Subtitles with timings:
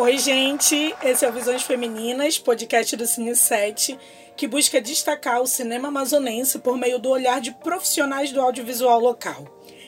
[0.00, 0.96] Oi, gente!
[1.02, 3.98] Esse é o Visões Femininas, podcast do Cine 7,
[4.34, 9.44] que busca destacar o cinema amazonense por meio do olhar de profissionais do audiovisual local.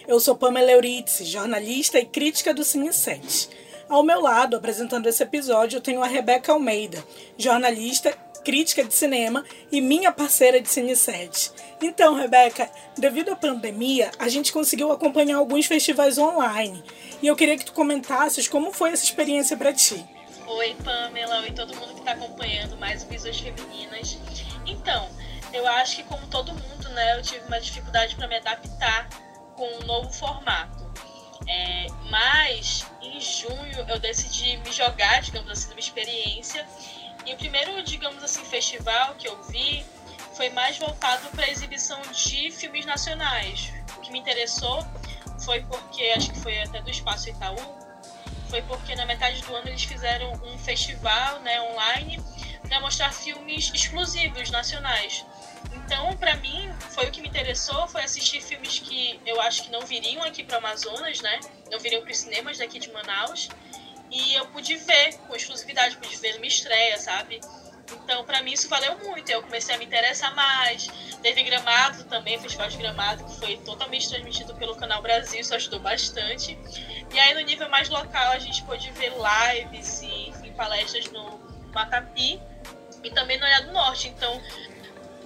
[0.06, 3.48] Eu sou Pamela Euritz, jornalista e crítica do Cine 7.
[3.88, 7.02] Ao meu lado, apresentando esse episódio, eu tenho a Rebeca Almeida,
[7.38, 8.14] jornalista
[8.44, 11.52] crítica de cinema e minha parceira de Cine 7.
[11.80, 16.82] Então, Rebeca, devido à pandemia, a gente conseguiu acompanhar alguns festivais online.
[17.22, 20.04] E eu queria que tu comentasses como foi essa experiência para ti.
[20.46, 24.18] Oi, Pamela, oi todo mundo que está acompanhando mais o Visões Femininas.
[24.66, 25.08] Então,
[25.52, 29.08] eu acho que como todo mundo, né, eu tive uma dificuldade para me adaptar
[29.54, 30.82] com um novo formato.
[31.48, 36.66] É, mas em junho eu decidi me jogar, digamos assim, numa experiência
[37.26, 39.84] e o primeiro, digamos assim, festival que eu vi
[40.34, 43.72] foi mais voltado para exibição de filmes nacionais.
[43.96, 44.84] O que me interessou
[45.44, 47.82] foi porque, acho que foi até do Espaço Itaú,
[48.48, 52.22] foi porque na metade do ano eles fizeram um festival né, online
[52.68, 55.24] para mostrar filmes exclusivos nacionais.
[55.72, 59.70] Então, para mim, foi o que me interessou, foi assistir filmes que eu acho que
[59.70, 61.40] não viriam aqui para Amazonas, né?
[61.70, 63.48] Não viriam para os cinemas daqui de Manaus.
[64.12, 67.40] E eu pude ver com exclusividade, pude ver numa estreia, sabe?
[67.90, 69.30] Então, para mim, isso valeu muito.
[69.30, 70.86] Eu comecei a me interessar mais.
[71.22, 75.80] Teve Gramado também, Festival de Gramado, que foi totalmente transmitido pelo Canal Brasil, isso ajudou
[75.80, 76.58] bastante.
[77.12, 81.38] E aí, no nível mais local, a gente pôde ver lives e enfim, palestras no
[81.72, 82.40] Matapi
[83.02, 84.08] e também no Olhado Norte.
[84.08, 84.40] Então,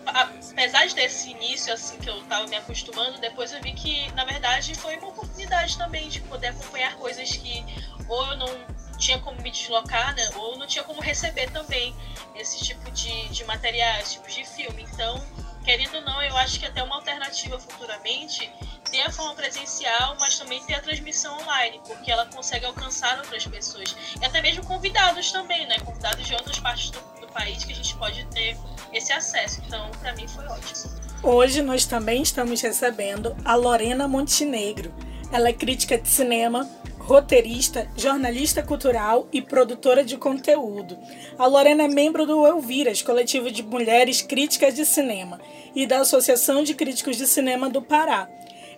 [0.07, 4.75] apesar desse início assim que eu estava me acostumando, depois eu vi que na verdade
[4.75, 7.65] foi uma oportunidade também de poder acompanhar coisas que
[8.09, 10.29] ou eu não tinha como me deslocar, né?
[10.37, 11.95] Ou não tinha como receber também
[12.35, 14.87] esse tipo de, de materiais, tipo de filme.
[14.93, 15.23] Então,
[15.65, 18.51] querendo ou não, eu acho que até uma alternativa futuramente
[18.91, 23.47] ter a forma presencial, mas também ter a transmissão online, porque ela consegue alcançar outras
[23.47, 23.97] pessoas.
[24.21, 25.79] E até mesmo convidados também, né?
[25.81, 28.57] Convidados de outras partes do, do país que a gente pode ter
[28.93, 29.61] esse acesso.
[29.67, 30.97] Então, para mim foi ótimo.
[31.23, 34.95] Hoje nós também estamos recebendo a Lorena Montenegro.
[35.33, 36.71] Ela é crítica de cinema,
[37.07, 40.99] roteirista, jornalista cultural e produtora de conteúdo.
[41.39, 45.41] A Lorena é membro do Elviras, coletivo de mulheres críticas de cinema,
[45.73, 48.29] e da Associação de Críticos de Cinema do Pará.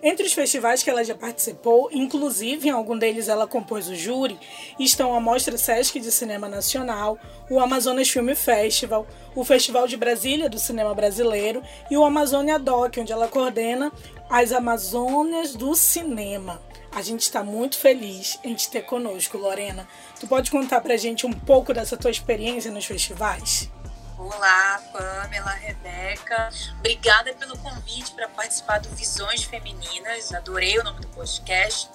[0.03, 4.37] Entre os festivais que ela já participou, inclusive em algum deles ela compôs o júri,
[4.79, 7.17] estão a Mostra Sesc de Cinema Nacional,
[7.49, 12.95] o Amazonas Film Festival, o Festival de Brasília do Cinema Brasileiro e o Amazônia Doc,
[12.99, 13.91] onde ela coordena
[14.29, 16.68] as Amazônias do Cinema.
[16.91, 19.87] A gente está muito feliz em te ter conosco, Lorena.
[20.19, 23.69] Tu pode contar pra gente um pouco dessa tua experiência nos festivais?
[24.17, 26.49] Olá, Pamela, Rebeca.
[26.79, 30.33] Obrigada pelo convite para participar do Visões Femininas.
[30.33, 31.89] Adorei o nome do podcast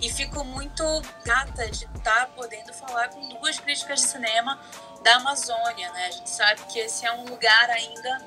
[0.00, 0.82] e fico muito
[1.24, 4.58] grata de estar tá podendo falar com duas críticas de cinema
[5.02, 5.92] da Amazônia.
[5.92, 6.06] Né?
[6.06, 8.22] A gente sabe que esse é um lugar ainda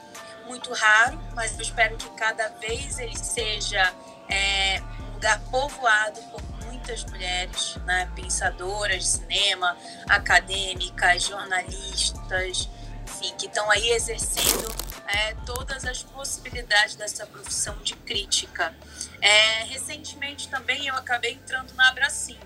[0.45, 3.91] muito raro, mas eu espero que cada vez ele seja
[4.29, 4.81] é,
[5.21, 9.77] lugar povoado por muitas mulheres, né, pensadoras de cinema,
[10.09, 12.67] acadêmicas, jornalistas,
[13.03, 14.73] enfim, que estão aí exercendo
[15.07, 18.75] é, todas as possibilidades dessa profissão de crítica.
[19.21, 22.39] É, recentemente também eu acabei entrando na Abracim,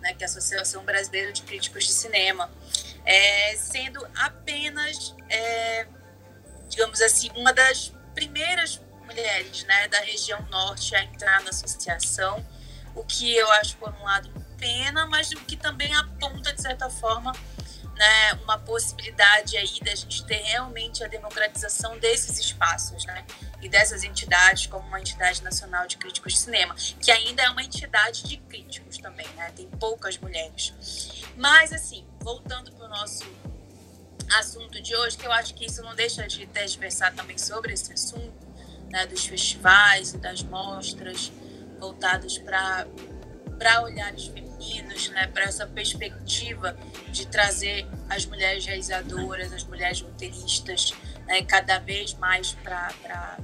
[0.00, 2.50] né, que é a Associação Brasileira de Críticos de Cinema,
[3.04, 5.86] é, sendo apenas, é,
[6.66, 12.44] digamos assim, uma das primeiras mulheres né, da região norte a entrar na associação,
[12.94, 16.90] o que eu acho, por um lado, pena, mas o que também aponta, de certa
[16.90, 17.32] forma,
[17.94, 23.24] né, uma possibilidade aí da gente ter realmente a democratização desses espaços, né,
[23.60, 27.62] e dessas entidades, como uma entidade nacional de críticos de cinema, que ainda é uma
[27.62, 30.74] entidade de críticos também, né, tem poucas mulheres.
[31.36, 33.24] Mas, assim, voltando para o nosso
[34.38, 37.92] assunto de hoje, que eu acho que isso não deixa de transversar também sobre esse
[37.92, 38.45] assunto,
[38.90, 41.32] né, dos festivais e das mostras
[41.78, 42.86] voltados para
[43.58, 46.76] para olhares femininos, né, para essa perspectiva
[47.08, 50.92] de trazer as mulheres realizadoras, as mulheres roteiristas,
[51.26, 53.38] né, cada vez mais para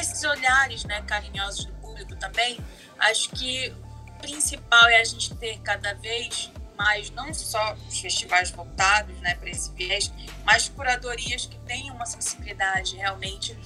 [0.00, 2.58] esses olhares, né, carinhosos do público também.
[2.98, 3.74] Acho que
[4.08, 9.34] o principal é a gente ter cada vez mais não só os festivais voltados, né,
[9.34, 10.10] para esse viés,
[10.44, 13.56] mas curadorias que tenham uma sensibilidade realmente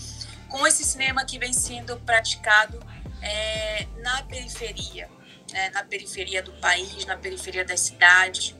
[0.49, 2.79] com esse cinema que vem sendo praticado
[3.23, 5.09] é, na periferia,
[5.53, 8.55] é, na periferia do país, na periferia das cidades,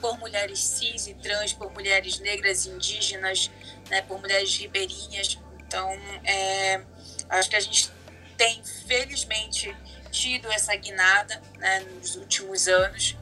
[0.00, 3.50] por mulheres cis e trans, por mulheres negras indígenas,
[3.90, 5.38] né, por mulheres ribeirinhas.
[5.66, 5.90] Então,
[6.24, 6.82] é,
[7.30, 7.90] acho que a gente
[8.36, 9.74] tem, felizmente,
[10.10, 13.16] tido essa guinada né, nos últimos anos.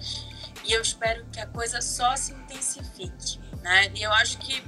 [0.65, 3.91] e eu espero que a coisa só se intensifique, né?
[3.95, 4.63] E eu acho que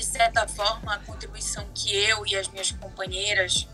[0.00, 3.68] de certa forma a contribuição que eu e as minhas companheiras,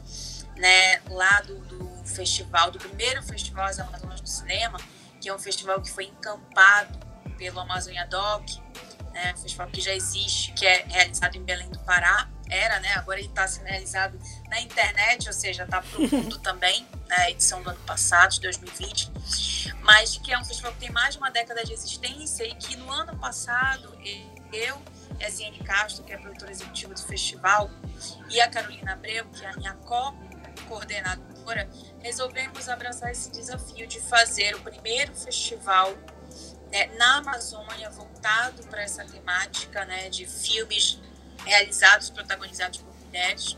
[0.56, 4.76] né, lá do, do festival, do primeiro festival As Amazonas do Cinema,
[5.20, 6.98] que é um festival que foi encampado
[7.38, 8.42] pelo Amazônia Doc,
[9.12, 12.92] né, um festival que já existe, que é realizado em Belém do Pará, era, né?
[12.94, 17.18] Agora ele está sendo realizado na internet, ou seja, está para o mundo também, na
[17.18, 19.12] né, edição do ano passado, de 2020,
[19.82, 22.76] mas que é um festival que tem mais de uma década de existência e que
[22.76, 23.96] no ano passado
[24.52, 24.80] eu
[25.18, 27.70] e a Ziane Castro, que é produtora executiva do festival,
[28.30, 31.68] e a Carolina Abreu, que é a minha co-coordenadora,
[32.00, 35.92] resolvemos abraçar esse desafio de fazer o primeiro festival
[36.70, 41.00] né, na Amazônia voltado para essa temática né, de filmes
[41.44, 43.56] realizados, protagonizados por mulheres,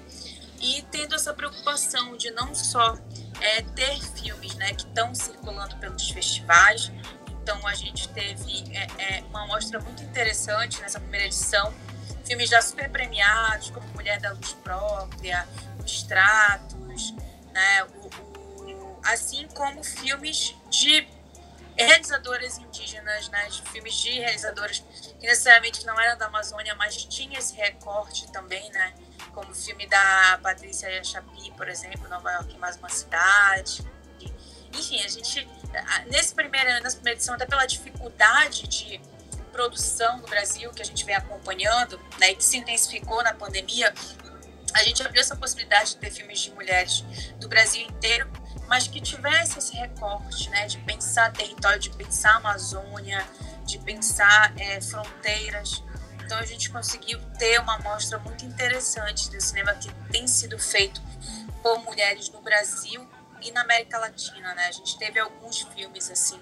[0.61, 2.99] e tendo essa preocupação de não só
[3.41, 6.91] é, ter filmes né, que estão circulando pelos festivais.
[7.49, 11.73] Então, a gente teve é, é, uma mostra muito interessante nessa primeira edição.
[12.27, 15.49] Filmes já super premiados, como Mulher da Luz Própria,
[15.83, 17.15] Os Tratos,
[17.55, 21.09] né, o, o, assim como filmes de
[21.75, 24.85] realizadoras indígenas, né, de filmes de realizadoras
[25.19, 28.93] que necessariamente não eram da Amazônia, mas tinha esse recorte também, né,
[29.33, 33.83] como o filme da Patrícia Chapi, por exemplo, Nova York mais uma cidade.
[34.75, 35.49] Enfim, a gente
[36.07, 39.01] nesse primeiro, nessa primeira edição, até pela dificuldade de
[39.53, 43.93] produção no Brasil que a gente vem acompanhando, né, e que se intensificou na pandemia,
[44.75, 47.03] a gente abriu essa possibilidade de ter filmes de mulheres
[47.41, 48.31] do Brasil inteiro
[48.69, 53.27] mas que tivesse esse recorte, né, de pensar território, de pensar Amazônia,
[53.65, 55.83] de pensar é, fronteiras.
[56.23, 61.01] Então a gente conseguiu ter uma amostra muito interessante do cinema que tem sido feito
[61.63, 63.09] por mulheres no Brasil
[63.43, 64.67] e na América Latina, né?
[64.67, 66.41] A gente teve alguns filmes assim,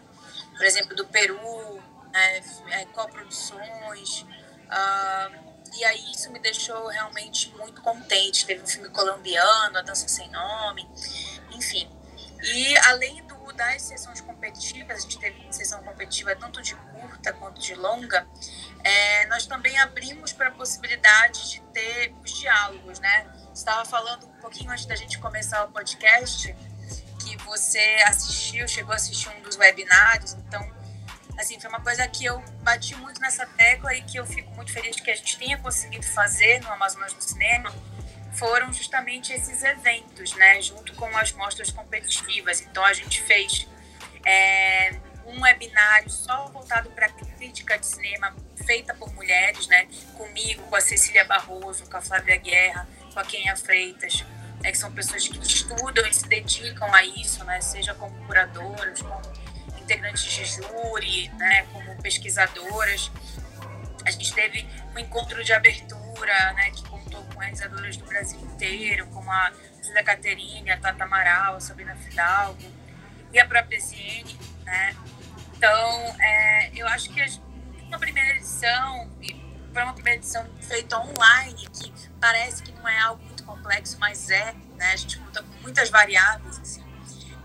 [0.52, 1.82] por exemplo, do Peru,
[2.12, 4.22] né, é, coproduções.
[4.22, 8.46] Uh, e aí isso me deixou realmente muito contente.
[8.46, 10.88] Teve um filme colombiano, A Dança Sem Nome,
[11.52, 11.90] enfim.
[12.43, 17.60] E além do, das sessões competitivas, a gente teve sessão competitiva tanto de curta quanto
[17.60, 18.26] de longa,
[18.84, 23.26] é, nós também abrimos para a possibilidade de ter os diálogos, né?
[23.52, 26.54] Estava falando um pouquinho antes da gente começar o podcast
[27.26, 30.76] que você assistiu, chegou a assistir um dos webinários, então
[31.37, 34.73] assim, foi uma coisa que eu bati muito nessa tecla e que eu fico muito
[34.73, 37.75] feliz que a gente tenha conseguido fazer no Amazonas do Cinema,
[38.32, 42.61] foram justamente esses eventos, né, junto com as mostras competitivas.
[42.61, 43.67] Então a gente fez
[44.25, 48.34] é, um webinário só voltado para crítica de cinema
[48.64, 53.25] feita por mulheres, né, comigo, com a Cecília Barroso, com a Flávia Guerra, com a
[53.25, 54.25] Kenia Freitas,
[54.62, 59.03] né, que são pessoas que estudam e se dedicam a isso, né, seja como curadoras,
[59.03, 59.23] como
[59.81, 63.11] integrantes de júri, né, como pesquisadoras.
[64.05, 66.97] A gente teve um encontro de abertura, né, que com
[67.47, 72.73] realizadoras do Brasil inteiro, como a Júlia Caterine, a Tata Amaral, a Sabrina Fidalgo
[73.32, 74.97] e a própria Ziene, né?
[75.55, 77.41] Então, é, eu acho que
[77.82, 79.35] uma primeira edição, e
[79.73, 84.55] para uma primeira edição feita online, que parece que não é algo complexo, mas é,
[84.76, 84.93] né?
[84.93, 86.85] A gente conta com muitas variáveis, assim.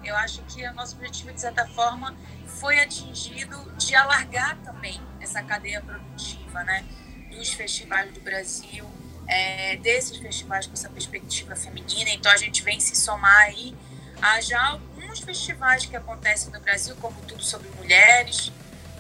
[0.03, 2.17] Eu acho que o nosso objetivo, de certa forma,
[2.47, 6.83] foi atingido de alargar também essa cadeia produtiva, né?
[7.29, 8.89] Dos festivais do Brasil,
[9.27, 12.09] é, desses festivais com essa perspectiva feminina.
[12.09, 13.75] Então a gente vem se somar aí
[14.21, 18.51] a já alguns festivais que acontecem no Brasil, como Tudo sobre Mulheres,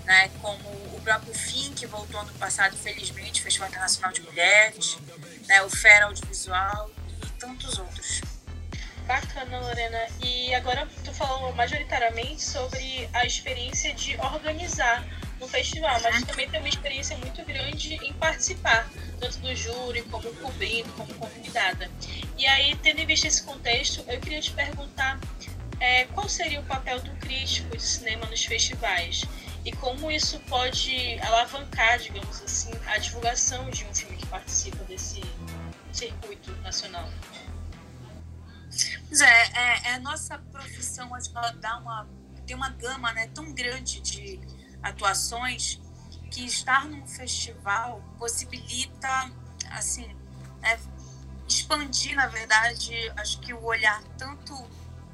[0.05, 4.97] né, como o próprio FIM, que voltou ano passado, felizmente, Festival Internacional de Mulheres,
[5.51, 6.89] né, o Fera Audiovisual
[7.21, 8.21] e tantos outros.
[9.05, 10.07] Bacana, Lorena.
[10.23, 15.05] E agora tu falou majoritariamente sobre a experiência de organizar
[15.41, 18.89] no festival, mas também tem uma experiência muito grande em participar,
[19.19, 21.91] tanto do júri, como cobrindo, como convidada.
[22.37, 25.19] E aí, tendo em vista esse contexto, eu queria te perguntar
[25.81, 29.23] é, qual seria o papel do crítico de cinema nos festivais
[29.65, 35.21] e como isso pode alavancar, digamos assim, a divulgação de um filme que participa desse
[35.93, 37.09] circuito nacional.
[39.07, 42.07] Pois é, é, é a nossa profissão, acho que ela dá uma,
[42.45, 44.39] tem uma gama né, tão grande de
[44.81, 45.79] atuações
[46.31, 49.31] que estar num festival possibilita,
[49.69, 50.07] assim,
[50.61, 50.79] né,
[51.47, 54.55] expandir, na verdade, acho que o olhar tanto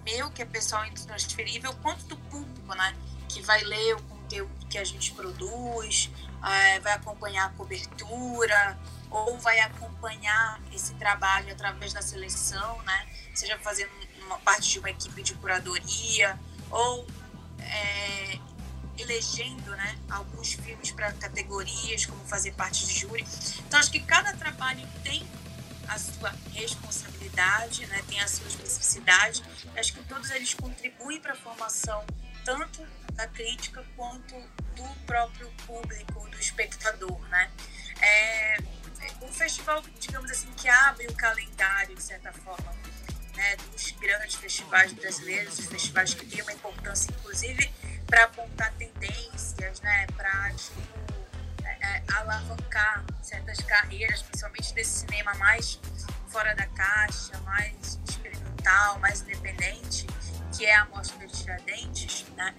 [0.05, 2.95] meu, que é pessoal intransferível, quanto do público, né,
[3.27, 6.11] que vai ler o conteúdo que a gente produz,
[6.43, 8.77] é, vai acompanhar a cobertura,
[9.09, 13.91] ou vai acompanhar esse trabalho através da seleção, né, seja fazendo
[14.25, 16.37] uma parte de uma equipe de curadoria,
[16.69, 17.07] ou
[17.59, 18.39] é,
[18.97, 23.25] elegendo né, alguns filmes para categorias, como fazer parte de júri.
[23.67, 25.25] Então, acho que cada trabalho tem
[25.87, 29.43] a sua responsabilidade, né, tem a sua especificidade.
[29.75, 32.05] Acho que todos eles contribuem para a formação
[32.43, 34.35] tanto da crítica quanto
[34.75, 37.51] do próprio público, do espectador, né?
[37.99, 38.57] É,
[39.21, 42.73] um festival, digamos assim, que abre o calendário, de certa forma,
[43.35, 47.71] né, dos grandes festivais brasileiros, os festivais que têm uma importância, inclusive,
[48.05, 50.81] para apontar tendências, né, para tipo,
[51.63, 55.79] é, é, alavancar certas carreiras, principalmente desse cinema mais
[56.29, 60.07] fora da caixa, mais experimental, mais independente,
[60.55, 62.25] que é a Mostra de Tiradentes.
[62.35, 62.55] Né?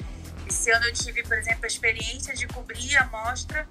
[0.46, 3.68] Esse ano eu tive, por exemplo, a experiência de cobrir a mostra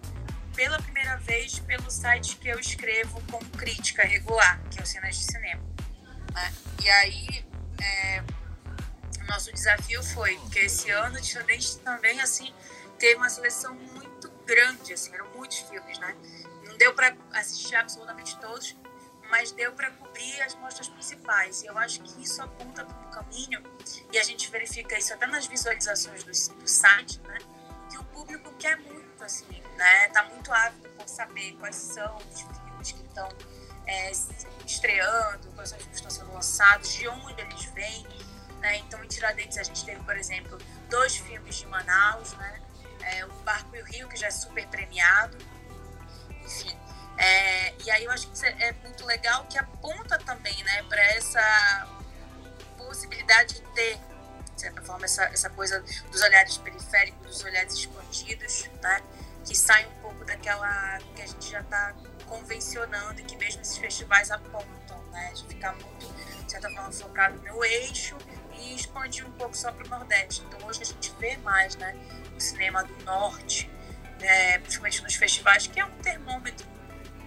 [0.58, 5.16] pela primeira vez pelo site que eu escrevo com crítica regular, que é o Cenas
[5.16, 5.62] de Cinema.
[6.34, 6.54] Né?
[6.84, 7.46] E aí,
[7.80, 8.24] é,
[9.28, 12.52] nosso desafio foi que esse ano Tiradentes também assim
[12.98, 16.16] teve uma seleção muito grande, assim, eram muitos filmes, né?
[16.66, 18.76] Não deu para assistir absolutamente todos,
[19.30, 21.62] mas deu para cobrir as mostras principais.
[21.62, 23.62] E eu acho que isso aponta para um caminho,
[24.12, 27.38] e a gente verifica isso até nas visualizações do, do site, né?
[27.92, 30.10] Que o público quer muito, assim, né?
[30.10, 33.29] Tá muito ávido por saber quais são os filmes que estão
[33.86, 34.12] é,
[34.65, 38.05] estreando, quais são os que estão sendo lançados, de onde eles vêm.
[38.60, 38.77] Né?
[38.77, 40.57] Então, em Tiradentes, a gente teve, por exemplo,
[40.89, 42.62] dois filmes de Manaus, né?
[43.01, 45.38] É, o Barco e o Rio, que já é super premiado.
[46.43, 46.77] Enfim,
[47.17, 51.88] é, e aí eu acho que é muito legal que aponta também né, para essa
[52.77, 53.98] possibilidade de ter,
[54.53, 59.01] de certa forma, essa, essa coisa dos olhares periféricos, dos olhares escondidos, né?
[59.48, 63.77] Que sai um pouco daquela que a gente já está convencionando e que mesmo esses
[63.77, 65.32] festivais apontam, né?
[65.34, 66.13] De ficar muito,
[66.44, 68.18] de certa forma, focado no eixo
[68.60, 70.44] e expandir um pouco só para o Nordeste.
[70.46, 71.96] Então hoje a gente vê mais, né?
[72.36, 73.72] O cinema do Norte,
[74.20, 74.60] né?
[74.60, 76.68] principalmente nos festivais, que é um termômetro,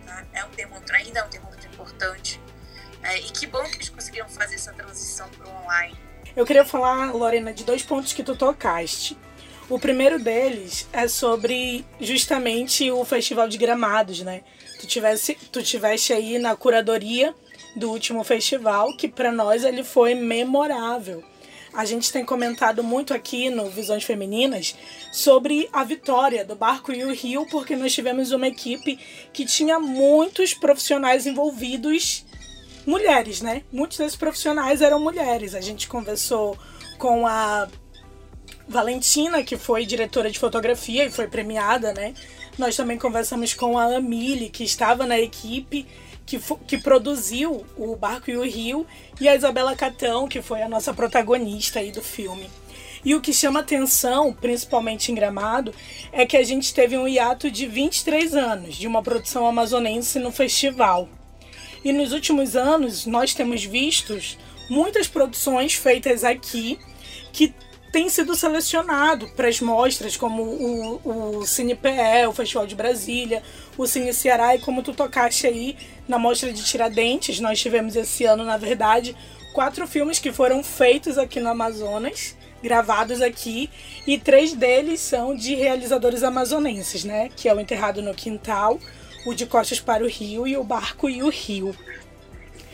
[0.04, 0.26] né?
[0.34, 2.38] É um termômetro, ainda é um termômetro importante.
[3.02, 5.98] É, e que bom que eles conseguiram fazer essa transição para o online.
[6.36, 9.18] Eu queria falar, Lorena, de dois pontos que tu tocaste.
[9.70, 14.42] O primeiro deles é sobre justamente o Festival de Gramados, né?
[14.80, 17.32] Tu tivesse, tu tiveste aí na curadoria
[17.76, 21.22] do último festival, que para nós ele foi memorável.
[21.72, 24.74] A gente tem comentado muito aqui no Visões Femininas
[25.12, 28.98] sobre a vitória do Barco e o Rio, porque nós tivemos uma equipe
[29.32, 32.26] que tinha muitos profissionais envolvidos,
[32.84, 33.62] mulheres, né?
[33.70, 35.54] Muitos desses profissionais eram mulheres.
[35.54, 36.58] A gente conversou
[36.98, 37.68] com a
[38.70, 42.14] Valentina, que foi diretora de fotografia e foi premiada, né?
[42.56, 45.84] Nós também conversamos com a Amile, que estava na equipe
[46.24, 48.86] que, que produziu o Barco e o Rio,
[49.20, 52.48] e a Isabela Catão, que foi a nossa protagonista aí do filme.
[53.04, 55.74] E o que chama atenção, principalmente em Gramado,
[56.12, 60.30] é que a gente teve um hiato de 23 anos de uma produção amazonense no
[60.30, 61.08] festival.
[61.84, 64.16] E nos últimos anos, nós temos visto
[64.68, 66.78] muitas produções feitas aqui
[67.32, 67.52] que
[67.92, 73.42] tem sido selecionado para as mostras, como o, o o Festival de Brasília,
[73.76, 78.24] o Cine Ceará, e como tu tocaste aí na mostra de Tiradentes, nós tivemos esse
[78.24, 79.16] ano, na verdade,
[79.52, 83.68] quatro filmes que foram feitos aqui no Amazonas, gravados aqui,
[84.06, 87.28] e três deles são de realizadores amazonenses, né?
[87.34, 88.78] Que é o Enterrado no Quintal,
[89.26, 91.74] o De Costas para o Rio e o Barco e o Rio.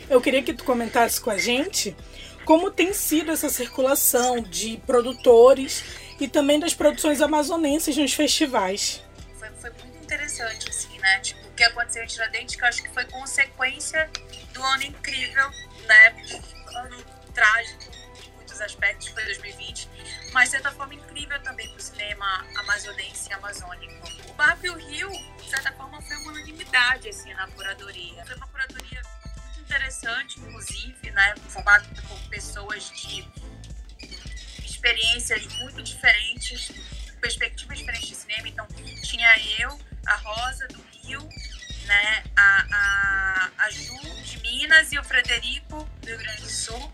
[0.08, 1.96] Eu queria que tu comentasse com a gente
[2.44, 5.82] como tem sido essa circulação de produtores
[6.20, 9.02] e também das produções amazonenses nos festivais.
[9.36, 11.18] Foi, foi muito interessante, assim, né?
[11.20, 14.08] Tipo, o que aconteceu em Tiradentes, que eu acho que foi consequência
[14.52, 15.50] do ano incrível,
[15.88, 16.14] né?
[16.76, 17.82] Ano trágico
[18.24, 19.88] em muitos aspectos, foi 2020,
[20.32, 24.08] mas de certa forma incrível também para o cinema amazonense e amazônico.
[24.30, 28.24] O Barco e o Rio, de certa forma, foi uma unanimidade, assim, na curadoria.
[28.24, 29.02] Foi uma curadoria
[29.66, 33.28] interessante, inclusive, né, formado por pessoas de
[34.64, 36.70] experiências muito diferentes,
[37.20, 38.48] perspectivas diferentes de cinema.
[38.48, 38.66] Então,
[39.02, 41.20] tinha eu, a Rosa do Rio,
[41.84, 46.92] né, a, a, a Ju de Minas e o Frederico do Rio Grande do Sul.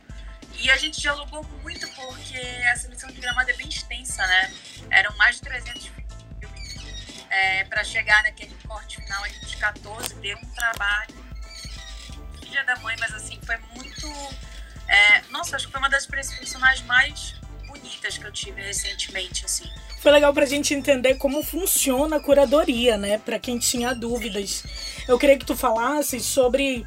[0.54, 2.38] E a gente dialogou muito porque
[2.72, 4.54] a seleção de gramado é bem extensa, né?
[4.90, 6.12] Eram mais de 300 filmes.
[7.30, 11.21] É, para chegar naquele corte final aí dos 14, deu um trabalho
[12.52, 14.06] Dia da Mãe, mas assim, foi muito.
[14.86, 17.34] É, nossa, acho que foi uma das profissionais mais
[17.66, 19.64] bonitas que eu tive recentemente, assim.
[20.00, 23.16] Foi legal pra gente entender como funciona a curadoria, né?
[23.16, 24.64] Pra quem tinha dúvidas.
[25.08, 26.86] Eu queria que tu falasse sobre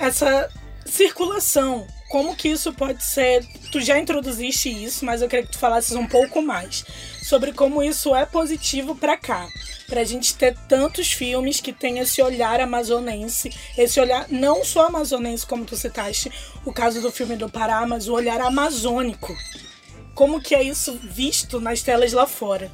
[0.00, 0.50] essa
[0.84, 1.86] circulação.
[2.10, 3.46] Como que isso pode ser.
[3.70, 6.84] Tu já introduziste isso, mas eu queria que tu falasses um pouco mais
[7.22, 9.46] sobre como isso é positivo para cá.
[9.88, 14.86] Para a gente ter tantos filmes que tem esse olhar amazonense, esse olhar não só
[14.86, 16.30] amazonense, como tu citaste,
[16.64, 19.34] o caso do filme do Pará, mas o olhar amazônico.
[20.14, 22.70] Como que é isso visto nas telas lá fora?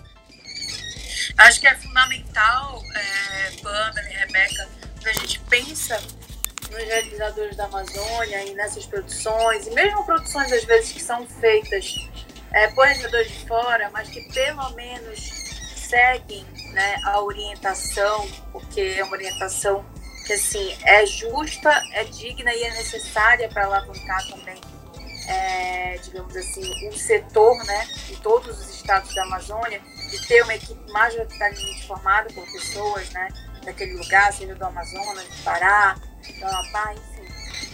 [1.38, 6.00] Acho que é fundamental, é, Pamela e Rebeca, quando a gente pensa
[6.70, 11.94] nos realizadores da Amazônia e nessas produções, e mesmo produções às vezes que são feitas
[12.52, 15.20] é, por realizadores de fora, mas que pelo menos
[15.76, 16.44] seguem
[16.74, 19.84] né, a orientação, porque é uma orientação
[20.26, 24.60] que assim é justa, é digna e é necessária para alavancar também,
[25.28, 30.54] é, digamos assim, um setor, né, em todos os estados da Amazônia, de ter uma
[30.54, 33.28] equipe majoritariamente formada por pessoas, né,
[33.64, 37.32] daquele lugar, seja do Amazonas, do Pará, do Amapá, enfim.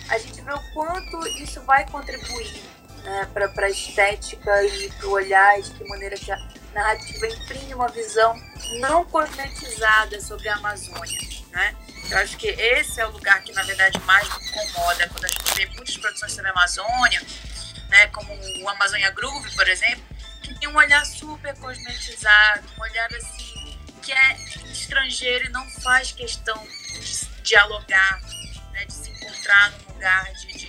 [0.08, 2.62] A gente vê o quanto isso vai contribuir
[3.04, 6.36] né, para a estética e para o olhar e de que maneira que a
[6.72, 8.34] narrativa imprime uma visão
[8.80, 11.20] não cosmetizada sobre a Amazônia.
[11.50, 11.76] Né?
[12.10, 15.28] Eu acho que esse é o lugar que, na verdade, mais me incomoda quando a
[15.28, 17.22] gente vê muitas produções sobre a Amazônia,
[17.88, 20.02] né, como o Amazônia Groove, por exemplo,
[20.42, 24.36] que tem um olhar super cosmetizado, um olhar assim, que é
[24.70, 26.56] estrangeiro e não faz questão
[27.00, 28.20] de dialogar,
[28.72, 30.66] né, de se encontrar num lugar, de, de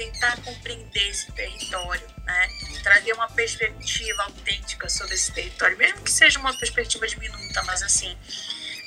[0.00, 2.48] tentar compreender esse território, né?
[2.82, 8.16] trazer uma perspectiva autêntica sobre esse território, mesmo que seja uma perspectiva diminuta, mas assim,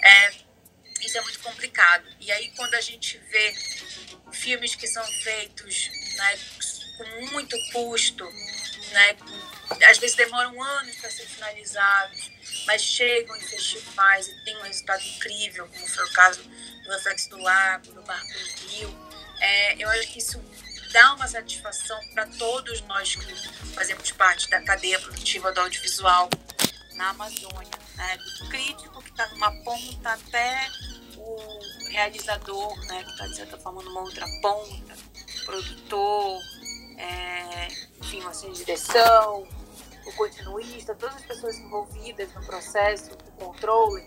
[0.04, 0.32] é,
[1.02, 2.04] isso é muito complicado.
[2.20, 3.54] E aí quando a gente vê
[4.32, 6.40] filmes que são feitos né,
[6.98, 8.26] com muito custo,
[8.92, 9.16] né,
[9.88, 12.32] às vezes demoram anos para ser finalizados,
[12.66, 17.30] mas chegam em festivais e tem um resultado incrível, como foi o caso do Reflexo
[17.30, 19.14] do Lago, do Barco do Rio.
[19.40, 20.42] É, eu acho que isso
[20.94, 26.30] dá uma satisfação para todos nós que fazemos parte da cadeia produtiva do audiovisual
[26.94, 28.18] na Amazônia, né?
[28.18, 30.70] do crítico que está numa ponta até
[31.18, 33.04] o realizador, né?
[33.04, 34.96] que está de certa forma numa outra ponta,
[35.46, 36.40] produtor,
[37.00, 37.68] é,
[38.00, 39.48] enfim, assim, direção,
[40.06, 44.06] o continuista, todas as pessoas envolvidas no processo do controle,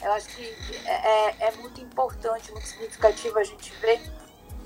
[0.00, 0.44] eu acho que
[0.86, 4.00] é, é, é muito importante, muito significativo a gente ver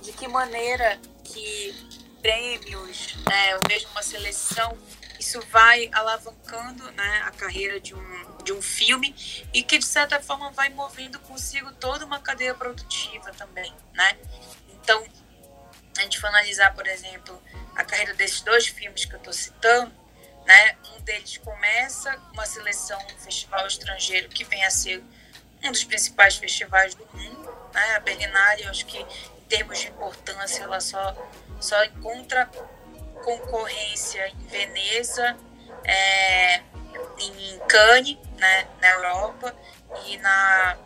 [0.01, 1.75] de que maneira que
[2.21, 4.77] prêmios, né, ou mesmo uma seleção,
[5.19, 9.15] isso vai alavancando né, a carreira de um, de um filme
[9.53, 14.19] e que, de certa forma, vai movendo consigo toda uma cadeia produtiva também, né?
[14.69, 15.05] Então,
[15.97, 17.43] a gente for analisar, por exemplo,
[17.75, 19.93] a carreira desses dois filmes que eu estou citando,
[20.47, 20.77] né?
[20.97, 25.03] Um deles começa uma seleção no festival estrangeiro que vem a ser
[25.63, 27.97] um dos principais festivais do mundo, né?
[27.97, 29.05] A Berlinale, eu acho que
[29.49, 31.15] termos de importância, ela só
[31.61, 32.47] só encontra
[33.25, 35.37] concorrência em Veneza,
[35.85, 36.63] é,
[37.19, 38.69] em Cannes, né?
[38.81, 39.55] Na Europa
[40.07, 40.77] e na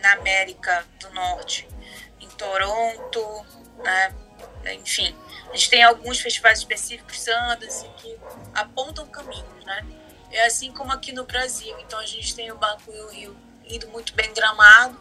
[0.00, 1.68] na América do Norte,
[2.20, 3.46] em Toronto,
[3.78, 4.14] né?
[4.74, 5.16] Enfim,
[5.50, 8.18] a gente tem alguns festivais específicos, Sundance, que
[8.54, 9.86] apontam caminhos, né?
[10.30, 11.78] É assim como aqui no Brasil.
[11.80, 14.98] Então a gente tem o Baku e o Rio indo muito bem gramado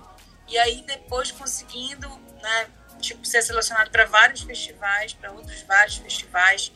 [0.47, 2.07] e aí depois conseguindo,
[2.41, 2.67] né,
[3.01, 6.71] tipo ser selecionado para vários festivais, para outros vários festivais,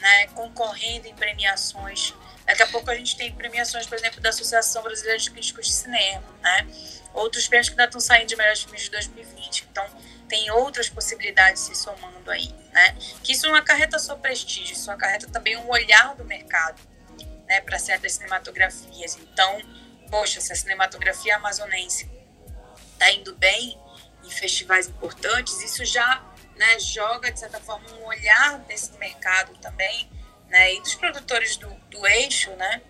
[0.00, 2.14] né, concorrendo em premiações.
[2.46, 5.72] Daqui a pouco a gente tem premiações, por exemplo, da Associação Brasileira de Críticos de
[5.72, 6.66] Cinema, né?
[7.14, 9.68] Outros prêmios que ainda estão saindo de melhores filmes de 2020.
[9.70, 9.86] Então,
[10.28, 12.96] tem outras possibilidades se somando aí, né?
[13.22, 16.80] Que isso não acarreta só prestígio, isso acarreta também um olhar do mercado,
[17.48, 19.16] né, para certas cinematografias.
[19.16, 19.60] Então,
[20.10, 22.10] poxa, se a cinematografia amazonense
[22.92, 23.78] está indo bem
[24.30, 26.22] em festivais importantes, isso já
[26.56, 30.10] né, joga, de certa forma, um olhar desse mercado também,
[30.48, 32.82] né, e dos produtores do, do eixo, né,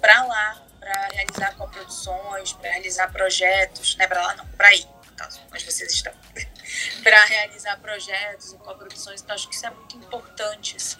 [0.00, 5.12] para lá, para realizar coproduções, para realizar projetos, né, para lá não, para ir, no
[5.16, 6.12] caso, onde vocês estão.
[7.02, 9.22] para realizar projetos e coproduções.
[9.22, 10.98] Então, acho que isso é muito importante, assim,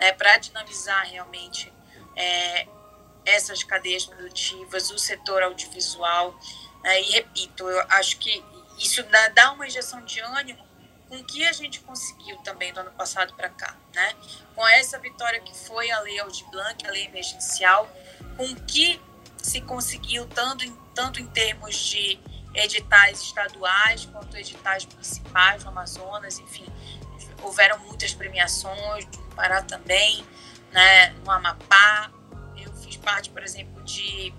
[0.00, 1.72] né, para dinamizar realmente
[2.16, 2.66] é,
[3.24, 6.38] essas cadeias produtivas, o setor audiovisual.
[6.82, 8.42] Né, e, repito, eu acho que
[8.78, 10.66] isso dá, dá uma injeção de ânimo
[11.08, 14.14] com que a gente conseguiu também do ano passado para cá, né?
[14.54, 17.90] Com essa vitória que foi a Lei Aldir Blanc, a lei emergencial,
[18.36, 19.00] com o que
[19.42, 22.20] se conseguiu tanto em, tanto em termos de
[22.54, 26.66] editais estaduais quanto editais municipais no Amazonas, enfim,
[27.42, 30.24] houveram muitas premiações, no Pará também,
[30.72, 32.10] né, no Amapá.
[32.56, 34.34] Eu fiz parte, por exemplo, de.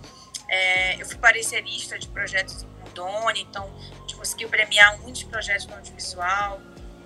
[0.47, 2.65] É, eu fui parecerista de projetos
[3.35, 6.59] então a gente conseguiu premiar muitos projetos no audiovisual.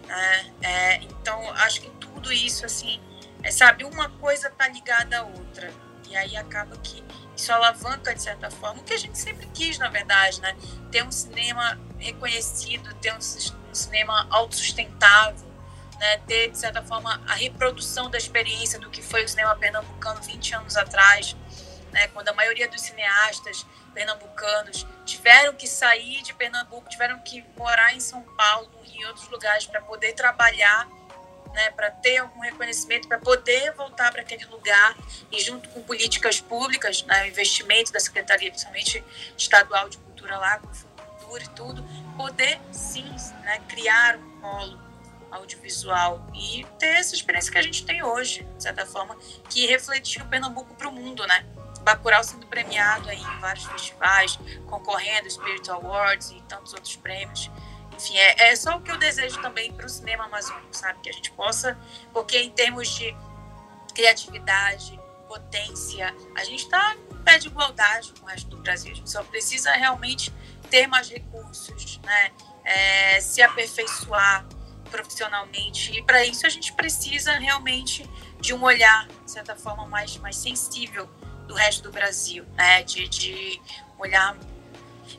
[0.07, 3.01] Né, é, então, acho que tudo isso, assim,
[3.41, 5.71] é, sabe, uma coisa está ligada à outra.
[6.09, 7.03] E aí acaba que
[7.35, 10.55] isso alavanca, de certa forma, o que a gente sempre quis, na verdade, né?
[10.91, 15.47] Ter um cinema reconhecido, ter um, um cinema autossustentável,
[15.99, 16.17] né?
[16.27, 20.55] ter, de certa forma, a reprodução da experiência do que foi o cinema pernambucano 20
[20.55, 21.35] anos atrás,
[21.93, 22.07] né?
[22.09, 27.99] quando a maioria dos cineastas pernambucanos tiveram que sair de Pernambuco, tiveram que morar em
[27.99, 30.89] São Paulo e em outros lugares para poder trabalhar
[31.53, 34.97] né, para ter algum reconhecimento, para poder voltar para aquele lugar
[35.31, 39.03] e junto com políticas públicas, né, investimento da Secretaria, principalmente
[39.37, 40.67] estadual de cultura lá, com
[41.03, 41.85] Cultura e tudo,
[42.17, 43.09] poder sim
[43.41, 44.79] né, criar um polo
[45.31, 49.17] audiovisual e ter essa experiência que a gente tem hoje, de certa forma,
[49.49, 51.45] que refletiu Pernambuco para o mundo, né?
[51.83, 57.51] Bacurau sendo premiado aí em vários festivais, concorrendo Spirit Awards e tantos outros prêmios.
[57.95, 60.99] Enfim, é, é só o que eu desejo também para o cinema amazônico, sabe?
[61.01, 61.77] Que a gente possa,
[62.11, 63.15] porque em termos de
[63.93, 68.91] criatividade, potência, a gente está em pé de igualdade com o resto do Brasil.
[68.91, 70.33] A gente só precisa realmente
[70.69, 72.31] ter mais recursos, né?
[72.63, 74.45] É, se aperfeiçoar
[74.89, 75.91] profissionalmente.
[75.97, 80.35] E para isso a gente precisa realmente de um olhar, de certa forma, mais, mais
[80.35, 81.09] sensível
[81.47, 82.83] do resto do Brasil, né?
[82.83, 83.61] De, de
[83.97, 84.37] olhar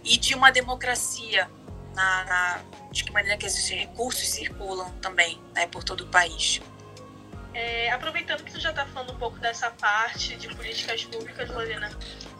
[0.02, 1.48] e de uma democracia
[1.94, 2.60] na, na,
[2.90, 6.60] de que maneira que esses recursos circulam também né, por todo o país.
[7.54, 11.88] É, aproveitando que tu já está falando um pouco dessa parte de políticas públicas, Lorena,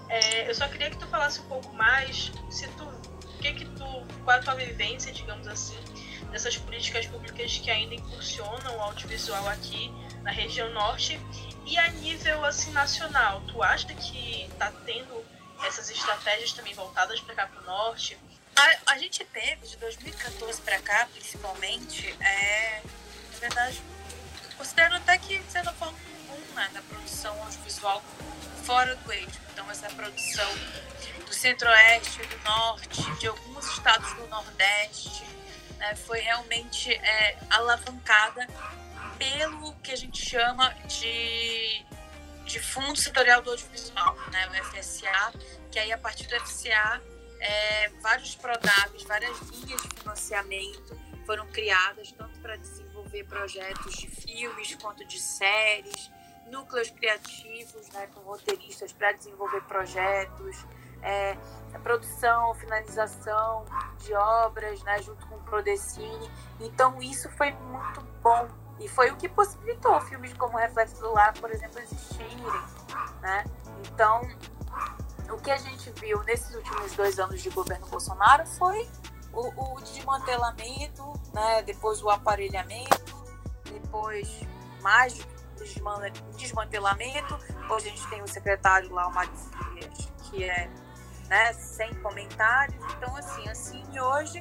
[0.09, 3.65] é, eu só queria que tu falasse um pouco mais se tu, o que que
[3.65, 3.85] tu,
[4.25, 5.79] qual a tua vivência, digamos assim,
[6.33, 9.93] dessas políticas públicas que ainda impulsionam o audiovisual aqui
[10.23, 11.21] na região norte
[11.67, 13.41] e a nível assim nacional.
[13.43, 15.25] Tu acha que está tendo
[15.65, 18.19] essas estratégias também voltadas para cá para o norte?
[18.57, 22.83] A, a gente teve, de 2014 para cá, principalmente, é,
[23.33, 23.83] na verdade,
[24.57, 28.03] considero até que, de certa forma, um boom né, na produção audiovisual
[28.65, 29.41] fora do eixo.
[29.53, 30.51] Então, essa produção
[31.27, 35.25] do centro-oeste, do norte, de alguns estados do nordeste,
[35.79, 38.47] né, foi realmente é, alavancada
[39.33, 41.85] pelo que a gente chama de,
[42.45, 45.33] de Fundo Setorial do Audiovisual, né, o FSA,
[45.71, 47.03] que aí, a partir do FCA,
[47.41, 54.75] é, vários PRODABs, várias linhas de financiamento foram criadas, tanto para desenvolver projetos de filmes
[54.77, 56.11] quanto de séries,
[56.51, 60.67] núcleos criativos né, com roteiristas para desenvolver projetos,
[61.03, 61.37] é,
[61.83, 63.65] produção, finalização
[63.99, 66.31] de obras né, junto com o Prodecine.
[66.61, 68.64] Então, isso foi muito bom.
[68.81, 72.37] E foi o que possibilitou filmes como Reflexo do Lar, por exemplo, existirem.
[73.21, 73.45] Né?
[73.87, 74.21] Então,
[75.31, 78.89] o que a gente viu nesses últimos dois anos de governo Bolsonaro foi
[79.33, 81.63] o, o desmantelamento, né?
[81.63, 83.25] depois o aparelhamento,
[83.65, 84.41] depois
[84.83, 85.27] mais
[86.37, 87.39] desmantelamento.
[87.71, 89.49] Hoje a gente tem o secretário lá, o Marcos
[90.35, 90.69] que é
[91.29, 92.83] né, sem comentários.
[92.95, 94.41] Então, assim, assim, hoje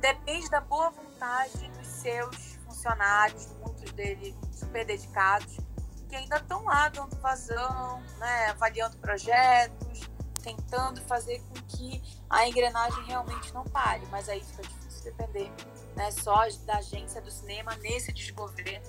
[0.00, 5.56] depende da boa vontade dos seus funcionários, muitos deles super dedicados,
[6.08, 10.00] que ainda estão lá dando vazão, né, avaliando projetos,
[10.42, 14.06] tentando fazer com que a engrenagem realmente não pare.
[14.10, 15.50] Mas aí fica difícil depender
[15.96, 18.86] né, só da agência do cinema nesse desgoverno,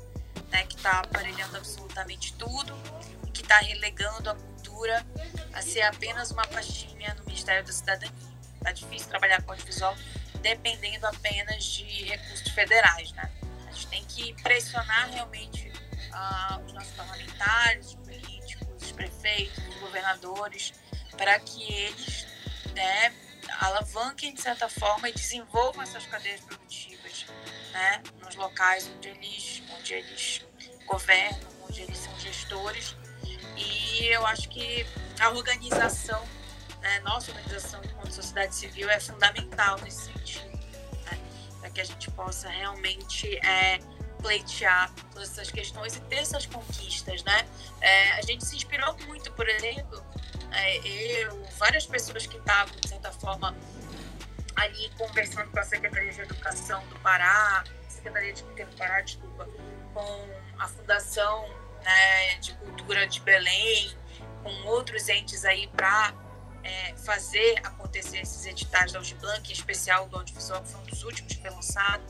[0.50, 2.78] né, que está aparelhando absolutamente tudo
[3.26, 5.06] e que está relegando a cultura
[5.54, 8.28] a ser apenas uma pastinha no Ministério da Cidadania.
[8.58, 9.95] Está difícil trabalhar com audiovisual
[10.41, 13.12] dependendo apenas de recursos federais.
[13.13, 13.32] Né?
[13.78, 20.74] Gente tem que pressionar realmente uh, os nossos parlamentares, os políticos, os prefeitos, os governadores,
[21.16, 22.26] para que eles
[22.74, 23.13] né,
[23.60, 27.28] alavanquem, de certa forma, e desenvolvam essas cadeias produtivas
[27.72, 30.46] né, nos locais onde eles, onde eles
[30.88, 32.96] governam, onde eles são gestores.
[33.56, 34.88] E eu acho que
[35.20, 36.28] a organização,
[36.82, 40.57] né, nossa organização enquanto sociedade civil é fundamental nesse sentido,
[41.78, 43.78] que a gente possa realmente é,
[44.20, 47.48] pleitear todas essas questões e ter essas conquistas, né?
[47.80, 50.04] É, a gente se inspirou muito, por exemplo,
[50.52, 53.56] é, eu, várias pessoas que estavam, de certa forma,
[54.56, 59.48] ali conversando com a Secretaria de Educação do Pará, Secretaria de Cultura do Pará, desculpa,
[59.94, 61.48] com a Fundação
[61.84, 63.96] né, de Cultura de Belém,
[64.42, 66.12] com outros entes aí para
[66.67, 71.03] é, fazer acontecer esses editais da Audiblanc, em especial do audiovisual, que foi um dos
[71.03, 72.03] últimos que foi lançado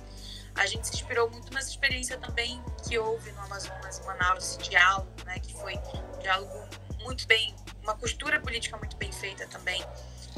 [0.58, 4.70] a gente se inspirou muito nessa experiência também que houve no Amazonas, em Manaus, esse
[4.70, 6.68] diálogo, né, que foi um diálogo
[7.02, 9.80] muito bem, uma costura política muito bem feita também,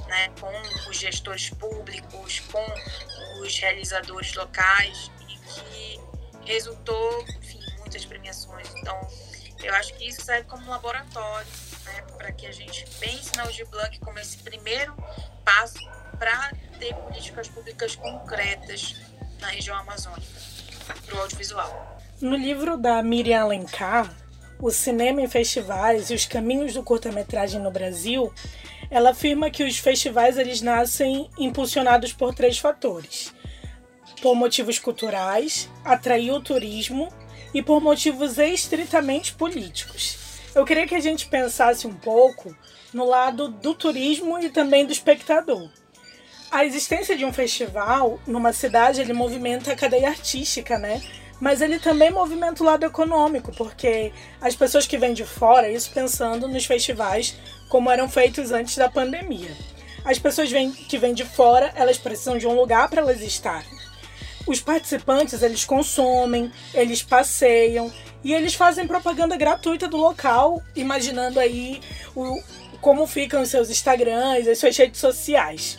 [0.08, 0.52] né, com
[0.90, 2.66] os gestores públicos, com
[3.42, 6.00] os realizadores locais e que
[6.46, 8.70] resultou, enfim, muitas premiações.
[8.76, 9.00] Então,
[9.64, 11.48] eu acho que isso serve como um laboratório
[12.18, 14.96] para que a gente pense na Audiblanc como esse primeiro
[15.44, 15.80] passo
[16.18, 18.96] para ter políticas públicas concretas
[19.40, 20.28] na região amazônica
[21.06, 22.00] para o audiovisual.
[22.22, 24.14] No livro da Miriam Alencar,
[24.62, 28.34] O Cinema em Festivais e os Caminhos do Curta-Metragem no Brasil,
[28.92, 33.34] ela afirma que os festivais eles nascem impulsionados por três fatores:
[34.22, 37.08] por motivos culturais, atrair o turismo
[37.54, 40.29] e por motivos estritamente políticos.
[40.56, 42.56] Eu queria que a gente pensasse um pouco
[42.94, 45.70] no lado do turismo e também do espectador.
[46.52, 51.02] A existência de um festival numa cidade ele movimenta a cadeia artística, né?
[51.40, 55.92] Mas ele também movimenta o lado econômico, porque as pessoas que vêm de fora, isso
[55.92, 57.38] pensando nos festivais
[57.70, 59.56] como eram feitos antes da pandemia.
[60.04, 60.50] As pessoas
[60.88, 63.80] que vêm de fora, elas precisam de um lugar para elas estarem.
[64.48, 71.82] Os participantes, eles consomem, eles passeiam e eles fazem propaganda gratuita do local, imaginando aí
[72.16, 72.42] o,
[72.82, 75.78] como ficam os seus Instagrams, as suas redes sociais.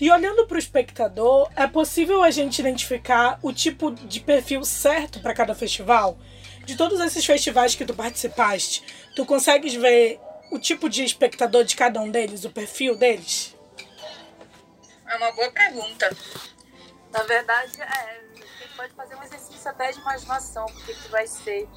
[0.00, 5.20] E olhando para o espectador, é possível a gente identificar o tipo de perfil certo
[5.20, 6.18] para cada festival?
[6.64, 8.82] De todos esses festivais que tu participaste,
[9.14, 13.56] tu consegues ver o tipo de espectador de cada um deles, o perfil deles?
[15.08, 16.16] É uma boa pergunta.
[17.12, 18.20] Na verdade, é,
[18.72, 21.68] pode fazer um exercício até de imaginação, porque que vai ser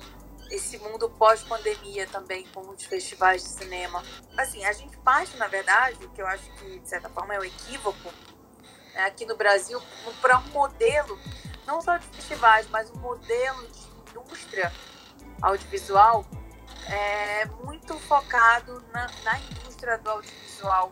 [0.52, 4.04] esse mundo pós-pandemia também, com os festivais de cinema.
[4.38, 7.44] Assim, a gente parte, na verdade, que eu acho que, de certa forma, é um
[7.44, 8.14] equívoco,
[8.94, 9.82] né, aqui no Brasil,
[10.22, 11.20] para um modelo,
[11.66, 14.72] não só de festivais, mas um modelo de indústria
[15.42, 16.26] audiovisual
[16.88, 20.92] é, muito focado na, na indústria do audiovisual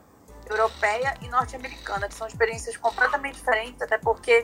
[0.50, 4.44] europeia e norte-americana, que são experiências completamente diferentes, até porque,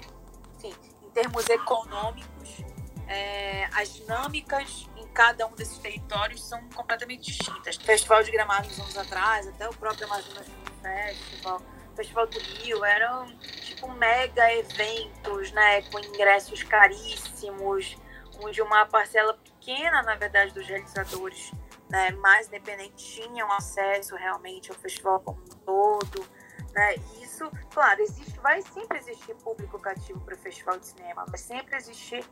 [0.58, 0.74] enfim,
[1.10, 2.63] em termos econômicos,
[3.08, 4.88] é, as dinâmicas
[5.19, 7.76] cada um desses territórios são completamente distintas.
[7.76, 10.48] O Festival de Gramado uns anos atrás, até o próprio Amazonas
[10.82, 13.26] Festival, o Festival do Rio, eram
[13.62, 17.98] tipo mega eventos, né, com ingressos caríssimos,
[18.41, 21.52] onde uma parcela pequena, na verdade, dos realizadores
[21.89, 26.26] né, mais independentes tinham acesso realmente ao festival como um todo.
[26.72, 26.95] Né?
[27.17, 31.38] E isso, claro, existe, vai sempre existir público cativo para o festival de cinema, vai
[31.38, 32.25] sempre existir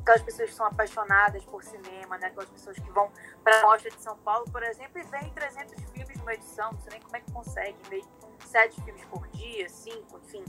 [0.00, 2.26] aquelas pessoas que são apaixonadas por cinema, né?
[2.26, 3.10] aquelas pessoas que vão
[3.44, 6.80] para a Mostra de São Paulo, por exemplo, e veem 300 filmes numa edição, não
[6.80, 8.02] sei nem como é que consegue, ver
[8.44, 10.44] sete filmes por dia, cinco, enfim.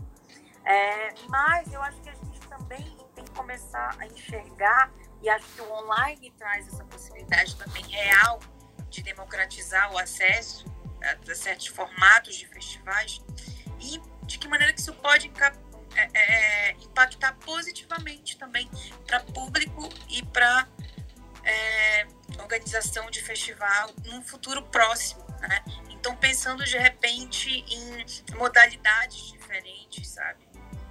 [0.66, 4.92] É, mas eu acho que a gente também tem que começar a enxergar,
[5.22, 8.40] e acho que o online traz essa possibilidade também real
[8.90, 10.66] de democratizar o acesso
[11.02, 13.22] a certos formatos de festivais,
[13.80, 15.32] e de que maneira que isso pode
[15.96, 18.70] é, é, impactar positivamente também
[19.08, 20.68] para público e para
[21.44, 22.08] é,
[22.40, 25.64] organização de festival num futuro próximo, né?
[25.90, 30.48] Então pensando de repente em modalidades diferentes, sabe?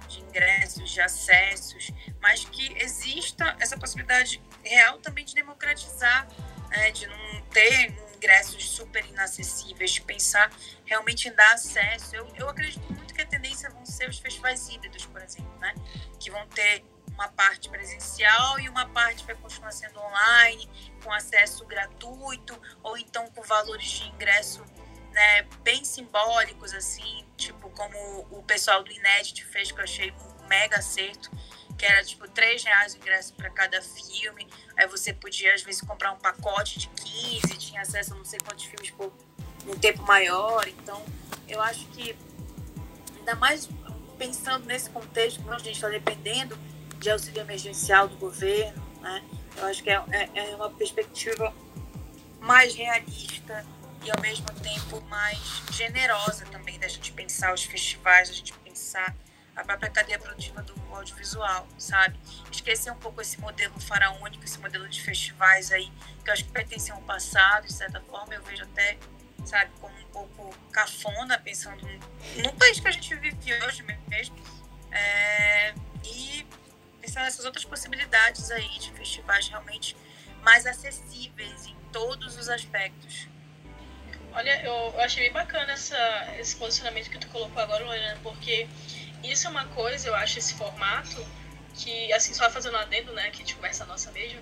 [0.07, 6.27] De ingressos, de acessos, mas que exista essa possibilidade real também de democratizar,
[6.69, 6.91] né?
[6.91, 10.51] de não ter ingressos super inacessíveis, de pensar
[10.85, 12.15] realmente em dar acesso.
[12.15, 15.73] Eu, eu acredito muito que a tendência vão ser os festivais híbridos, por exemplo, né?
[16.19, 20.69] Que vão ter uma parte presencial e uma parte vai continuar sendo online,
[21.03, 24.63] com acesso gratuito, ou então com valores de ingresso
[25.11, 30.47] né, bem simbólicos, assim, tipo como o pessoal do Inédit fez, que eu achei um
[30.47, 31.29] mega acerto,
[31.77, 34.47] que era tipo 3 reais o ingresso para cada filme.
[34.79, 38.39] Aí você podia, às vezes, comprar um pacote de 15, tinha acesso a não sei
[38.39, 39.11] quantos filmes por
[39.67, 40.65] um tempo maior.
[40.69, 41.03] Então,
[41.49, 42.15] eu acho que,
[43.17, 43.67] ainda mais
[44.17, 46.57] pensando nesse contexto, que a gente está dependendo
[46.97, 49.21] de auxílio emergencial do governo, né?
[49.57, 51.53] Eu acho que é, é, é uma perspectiva
[52.39, 53.65] mais realista
[54.05, 55.37] e ao mesmo tempo mais
[55.73, 59.13] generosa também da gente pensar os festivais, da gente pensar
[59.55, 62.19] a própria cadeia produtiva do audiovisual, sabe?
[62.51, 65.91] Esquecer um pouco esse modelo faraônico, esse modelo de festivais aí,
[66.23, 68.97] que eu acho que pertencem ao passado, de certa forma, eu vejo até,
[69.45, 71.85] sabe, como um pouco cafona, pensando
[72.43, 74.35] no país que a gente vive hoje mesmo,
[74.91, 76.47] é, e
[77.01, 79.95] pensar nessas outras possibilidades aí de festivais realmente
[80.41, 83.27] mais acessíveis em todos os aspectos.
[84.31, 85.97] Olha, eu, achei bem bacana essa,
[86.37, 88.67] esse posicionamento que tu colocou agora, Lorena, porque
[89.23, 91.25] isso é uma coisa, eu acho, esse formato,
[91.73, 94.41] que, assim, só fazendo um adendo, né, que a gente conversa nossa mesmo,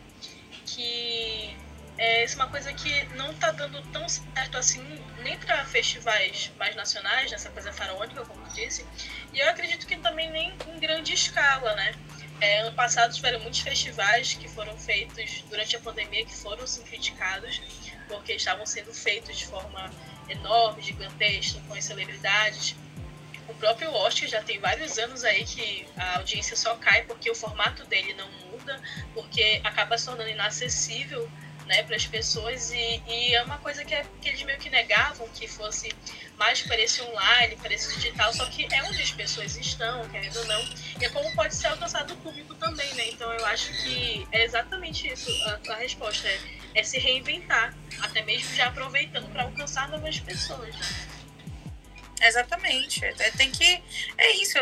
[0.66, 1.56] que
[1.98, 4.84] é, isso é uma coisa que não tá dando tão certo assim,
[5.24, 8.86] nem para festivais mais nacionais, nessa coisa faraônica, como tu disse,
[9.34, 11.96] e eu acredito que também nem em grande escala, né.
[12.40, 16.84] É, ano passado tiveram muitos festivais que foram feitos durante a pandemia que foram sim
[16.84, 17.60] criticados,
[18.08, 19.92] porque estavam sendo feitos de forma
[20.30, 22.76] enorme, gigantesca, com as celebridades.
[23.48, 27.36] O próprio Oscar já tem vários anos aí que a audiência só cai porque o
[27.36, 28.82] formato dele não muda,
[29.14, 31.30] porque acaba se tornando inacessível
[31.68, 34.70] né, para as pessoas e, e, é uma coisa que, é, que, eles meio que
[34.70, 35.94] negavam que fosse
[36.38, 40.38] mais para esse online, para esse digital, só que é onde as pessoas estão, querendo
[40.38, 40.62] ou não,
[41.00, 43.10] e é como pode ser alcançado o público também, né?
[43.10, 46.40] Então eu acho que é exatamente isso a, a resposta, é,
[46.76, 51.17] é, se reinventar, até mesmo já aproveitando para alcançar novas pessoas, né?
[52.22, 53.84] Exatamente, é, tem que,
[54.18, 54.58] é isso,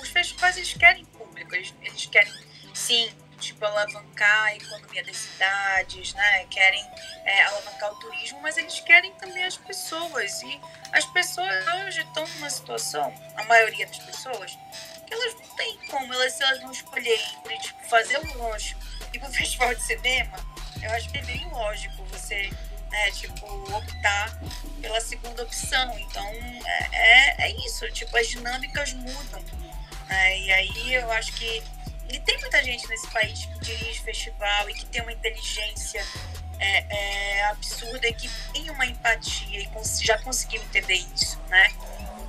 [0.00, 2.32] os festivais eles querem público, eles, eles querem,
[2.74, 6.46] sim, tipo, alavancar a economia das cidades, né?
[6.46, 6.84] Querem
[7.24, 10.42] é, alavancar o turismo, mas eles querem também as pessoas.
[10.42, 10.60] E
[10.92, 14.56] as pessoas hoje estão numa situação, a maioria das pessoas,
[15.06, 17.20] que elas não têm como, elas, se elas vão escolher
[17.60, 18.76] tipo, fazer um lanche
[19.12, 20.38] e ir para festival de cinema,
[20.82, 22.50] eu acho que é bem lógico você
[22.90, 24.38] né, tipo, optar
[24.80, 25.98] pela segunda opção.
[25.98, 29.42] Então, é, é, é isso, tipo, as dinâmicas mudam.
[30.08, 30.38] Né?
[30.40, 31.62] E aí eu acho que
[32.08, 36.04] e tem muita gente nesse país que dirige festival e que tem uma inteligência
[36.58, 41.74] é, é, absurda e que tem uma empatia e cons já conseguiu entender isso, né?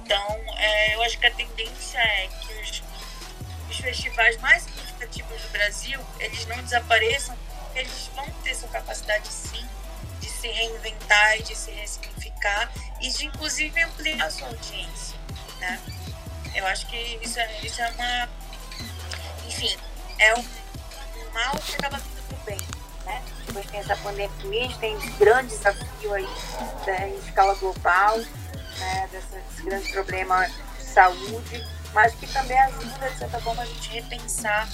[0.04, 2.84] Então, é, eu acho que a tendência é que os,
[3.70, 7.38] os festivais mais significativos do Brasil, eles não desapareçam,
[7.76, 9.67] eles vão ter sua capacidade, sim,
[10.39, 12.71] se reinventar e de se ressignificar
[13.02, 15.17] e de, inclusive, ampliar a sua audiência,
[15.60, 15.80] né?
[16.56, 18.30] Eu acho que isso é, isso é uma
[19.47, 19.76] enfim,
[20.19, 20.45] é um,
[21.34, 22.60] mal que acaba pro bem,
[23.06, 23.23] né?
[23.45, 26.28] Depois tem essa pandemia, a gente tem esse grande desafio aí
[26.86, 29.10] né, em escala global, né?
[29.12, 34.67] Desse grande problema de saúde, mas que também ajuda, de certa forma, a gente repensar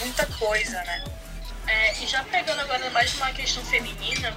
[0.00, 1.04] muita coisa, né?
[1.66, 4.34] É, e já pegando agora mais uma questão feminina,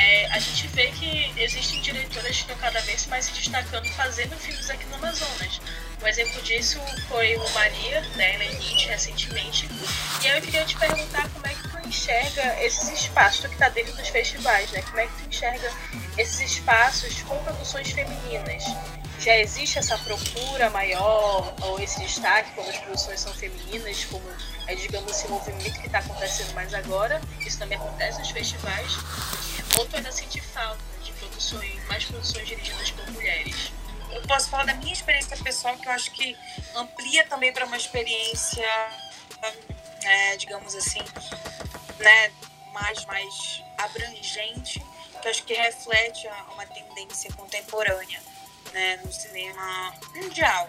[0.00, 4.34] é, a gente vê que existem diretoras que estão cada vez mais se destacando fazendo
[4.36, 5.60] filmes aqui no Amazonas.
[6.02, 9.68] Um exemplo disso foi o Maria, né, na Elite, recentemente.
[10.22, 13.68] E eu queria te perguntar como é que tu enxerga esses espaços, tu que está
[13.68, 14.80] dentro dos festivais, né?
[14.82, 15.70] Como é que tu enxerga
[16.16, 18.64] esses espaços com produções femininas?
[19.18, 24.24] Já existe essa procura maior ou esse destaque quando as produções são femininas, como
[24.70, 27.20] é, digamos, esse movimento que está acontecendo mais agora?
[27.40, 28.92] Isso também acontece nos festivais?
[29.78, 33.72] Ou tu ainda sente falta de produções, mais produções dirigidas por mulheres?
[34.12, 36.36] eu posso falar da minha experiência pessoal, que eu acho que
[36.74, 38.66] amplia também para uma experiência,
[40.02, 41.00] é, digamos assim,
[41.98, 42.32] né,
[42.72, 44.82] mais, mais abrangente,
[45.22, 48.20] que acho que reflete uma tendência contemporânea
[48.72, 50.68] né, no cinema mundial.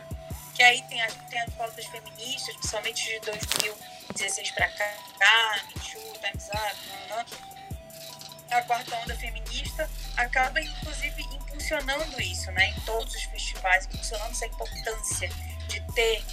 [0.62, 6.14] Que aí tem, as, tem as pautas feministas, principalmente de 2016 para cá, Me Too,
[6.20, 6.78] Time's Up,
[7.10, 12.70] não, não a quarta onda feminista acaba, inclusive, impulsionando isso, né?
[12.78, 15.30] Em todos os festivais, impulsionando essa importância
[15.68, 16.24] de ter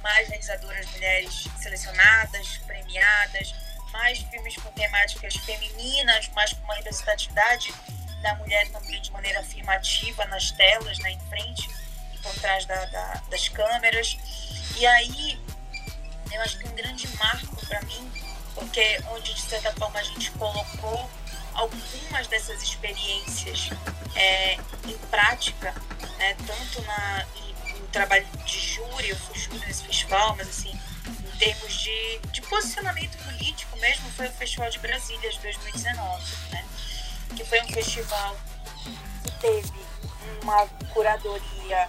[0.00, 3.54] mais realizadoras mulheres selecionadas, premiadas,
[3.92, 7.70] mais filmes com temáticas femininas, mais com uma representatividade
[8.22, 11.83] da mulher também de maneira afirmativa nas telas, né, em frente e
[12.24, 14.16] por trás da, da, das câmeras.
[14.76, 15.38] E aí,
[16.32, 18.10] eu acho que um grande marco para mim,
[18.54, 21.08] porque onde de certa forma a gente colocou
[21.52, 23.70] algumas dessas experiências
[24.16, 25.72] é, em prática,
[26.18, 27.26] né, tanto na,
[27.78, 32.42] no trabalho de júri, eu fui júri nesse festival, mas assim, em termos de, de
[32.42, 36.64] posicionamento político mesmo, foi o Festival de Brasília de 2019, né,
[37.36, 38.36] que foi um festival
[39.22, 39.84] que teve
[40.42, 41.88] uma curadoria.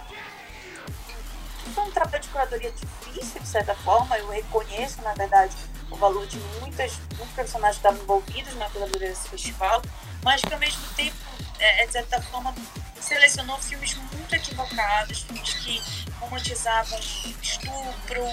[1.74, 5.54] Foi um trabalho de curadoria difícil, de certa forma, eu reconheço, na verdade,
[5.90, 9.82] o valor de muitas, muitos personagens que estavam envolvidos na curadoria desse festival,
[10.22, 11.16] mas que ao mesmo tempo,
[11.58, 12.54] é, de certa forma,
[13.00, 15.82] selecionou filmes muito equivocados, filmes que
[16.20, 16.98] romantizavam
[17.42, 18.24] estupro,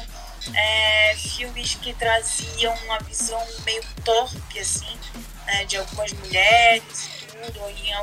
[0.54, 5.00] é, filmes que traziam uma visão meio torpe, assim,
[5.46, 7.94] né, de algumas mulheres tudo, em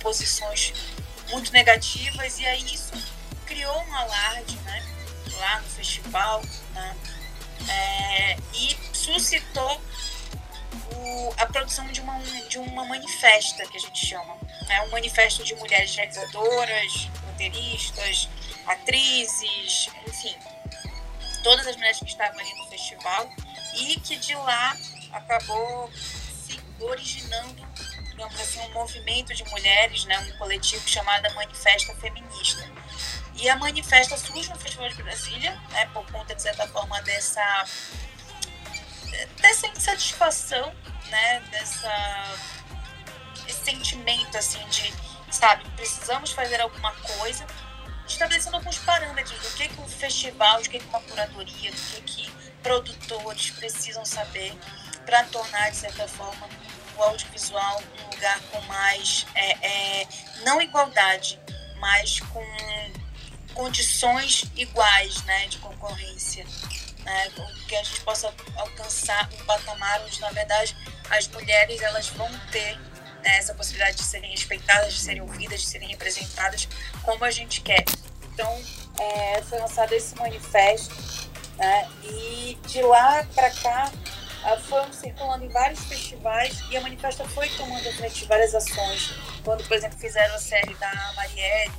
[0.00, 0.72] posições
[1.30, 2.92] muito negativas, e aí isso
[3.46, 4.82] criou um alarde, né,
[5.38, 6.42] lá no festival,
[6.74, 6.96] né,
[7.68, 9.80] é, e suscitou
[10.94, 12.18] o, a produção de uma,
[12.48, 14.36] de uma manifesta, que a gente chama.
[14.68, 18.28] É um manifesto de mulheres realizadoras, roteiristas,
[18.66, 20.36] atrizes, enfim,
[21.42, 23.30] todas as mulheres que estavam ali no festival
[23.74, 24.76] e que de lá
[25.12, 27.67] acabou se originando,
[28.18, 32.68] digamos assim, um movimento de mulheres, né, um coletivo chamado Manifesta Feminista.
[33.36, 37.64] E a manifesta surge no Festival de Brasília, né, por conta, de certa forma, dessa,
[39.40, 40.74] dessa insatisfação,
[41.08, 42.34] né, dessa,
[43.64, 44.92] sentimento, assim, de,
[45.30, 47.46] sabe, precisamos fazer alguma coisa,
[48.06, 52.02] estabelecendo alguns parâmetros do que, que um festival, do que, que uma curadoria, do que,
[52.02, 52.30] que
[52.64, 54.58] produtores precisam saber
[55.06, 56.48] para tornar, de certa forma,
[56.98, 60.08] o audiovisual um lugar com mais, é, é,
[60.44, 61.40] não igualdade,
[61.78, 62.44] mas com
[63.54, 66.44] condições iguais né, de concorrência.
[67.04, 67.30] Né,
[67.66, 70.76] que a gente possa alcançar um patamar onde, na verdade,
[71.10, 72.76] as mulheres elas vão ter
[73.22, 76.68] né, essa possibilidade de serem respeitadas, de serem ouvidas, de serem representadas
[77.02, 77.84] como a gente quer.
[78.32, 78.62] Então,
[79.00, 80.94] é, foi lançado esse manifesto
[81.56, 83.90] né, e de lá para cá
[84.64, 89.12] foram circulando em vários festivais e a manifesta foi tomando frente várias ações.
[89.44, 91.72] Quando, por exemplo, fizeram a série da Marielle,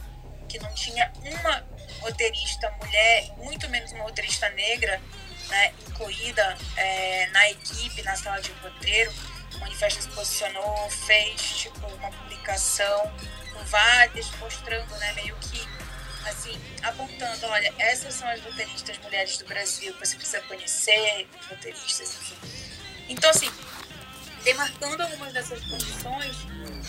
[0.47, 1.64] que não tinha uma
[2.01, 5.01] roteirista mulher, muito menos uma roteirista negra,
[5.49, 9.12] né, incluída é, na equipe, na sala de roteiro,
[9.55, 13.12] o manifesto se posicionou, fez tipo, uma publicação
[13.53, 15.68] com várias, mostrando né, meio que
[16.30, 22.36] assim, apontando, olha, essas são as roteiristas mulheres do Brasil você precisa conhecer, roteiristas, enfim.
[23.09, 23.51] Então, assim,
[24.43, 26.36] demarcando algumas dessas condições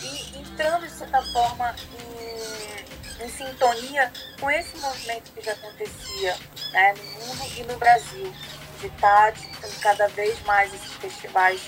[0.03, 6.37] e entrando, de certa forma, em, em sintonia com esse movimento que já acontecia
[6.71, 8.33] né, no mundo e no Brasil,
[8.79, 11.61] de estar disputando cada vez mais esses festivais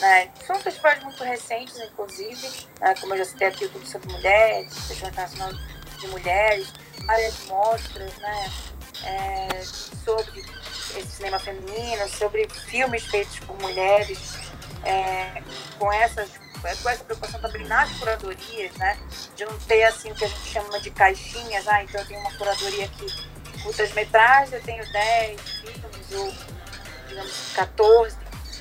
[0.00, 0.30] né?
[0.46, 2.48] São festivais muito recentes, inclusive,
[2.80, 2.94] né?
[3.00, 5.52] como eu já citei aqui, o Tudo sobre Mulheres, o Festival Internacional
[5.98, 6.72] de Mulheres,
[7.08, 8.50] várias mostras né,
[9.02, 9.62] é,
[10.04, 10.40] sobre
[10.94, 14.34] esse cinema feminino, sobre filmes feitos por mulheres,
[14.84, 15.42] é,
[15.78, 16.28] com, essas,
[16.60, 18.98] com essa preocupação também nas curadorias, né,
[19.34, 22.20] de não ter assim o que a gente chama de caixinhas, ah, então eu tenho
[22.20, 26.32] uma curadoria aqui de curtas-metragens, eu tenho 10 filmes, ou
[27.08, 28.16] digamos 14,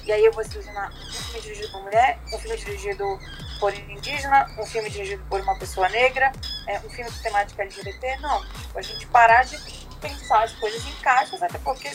[0.06, 3.20] e aí eu vou selecionar um filme dirigido por mulher, um filme dirigido
[3.60, 6.32] por indígena, um filme dirigido por uma pessoa negra,
[6.68, 8.18] é, um filme com temática LGBT.
[8.18, 8.46] Não,
[8.76, 9.58] a gente parar de
[10.00, 11.92] pensar as coisas em caixas, até porque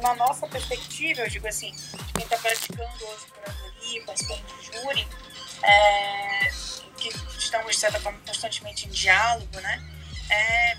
[0.00, 1.72] na nossa perspectiva, eu digo assim,
[2.14, 5.08] quem está praticando hoje curadoria, participando de júri,
[5.62, 6.50] é,
[6.96, 7.08] que
[7.38, 9.82] estamos, de certa forma, constantemente em diálogo, né?
[10.30, 10.76] É,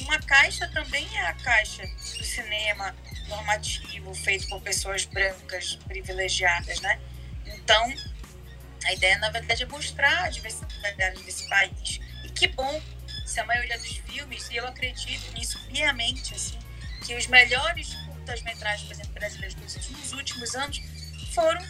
[0.00, 2.94] uma caixa também é a caixa do cinema
[3.28, 7.00] normativo feito por pessoas brancas privilegiadas, né?
[7.46, 7.92] Então,
[8.84, 12.00] a ideia, na verdade, é mostrar a diversidade desse país.
[12.24, 12.82] E que bom
[13.26, 16.58] se a maioria dos filmes, e eu acredito nisso piamente, assim,
[17.04, 20.80] que os melhores curtas-metragens, por exemplo, brasileiros nos últimos anos
[21.32, 21.62] foram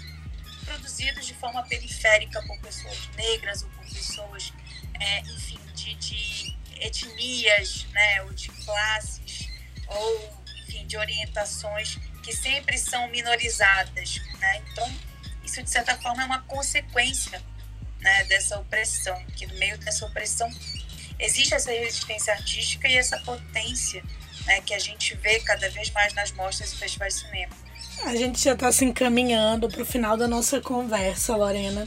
[0.64, 4.52] produzidos de forma periférica por pessoas negras ou por pessoas,
[5.00, 9.48] é, enfim, de, de, etnias, né, ou de classes,
[9.86, 14.62] ou, enfim, de orientações que sempre são minorizadas, né?
[14.70, 14.96] Então,
[15.54, 17.40] isso de certa forma é uma consequência
[18.00, 20.50] né, dessa opressão, que no meio dessa opressão
[21.18, 24.02] existe essa resistência artística e essa potência
[24.46, 27.52] né, que a gente vê cada vez mais nas mostras e festivais de cinema.
[28.04, 31.86] A gente já está se encaminhando para o final da nossa conversa, Lorena.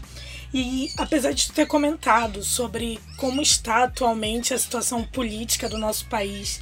[0.54, 6.62] E apesar de ter comentado sobre como está atualmente a situação política do nosso país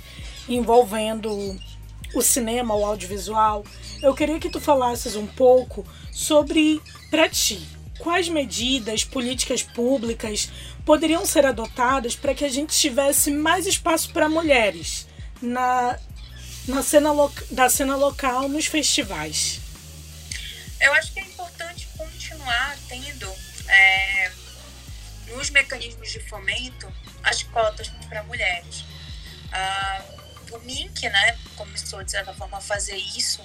[0.49, 1.55] envolvendo
[2.13, 3.65] o cinema, o audiovisual,
[4.01, 7.65] eu queria que tu falasses um pouco sobre, para ti,
[7.99, 10.49] quais medidas, políticas públicas
[10.85, 15.07] poderiam ser adotadas para que a gente tivesse mais espaço para mulheres
[15.41, 15.97] na,
[16.67, 17.11] na cena
[17.51, 19.59] da cena local nos festivais?
[20.79, 23.27] Eu acho que é importante continuar tendo
[23.67, 24.31] é,
[25.35, 26.91] nos mecanismos de fomento
[27.23, 28.85] as cotas para mulheres.
[29.51, 30.03] Ah,
[30.51, 33.43] o MINC né, começou, de certa forma, a fazer isso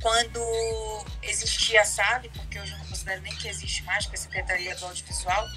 [0.00, 4.18] quando existia a SAB, porque hoje eu não considero nem que existe mais, que é
[4.18, 5.48] a Secretaria do Audiovisual,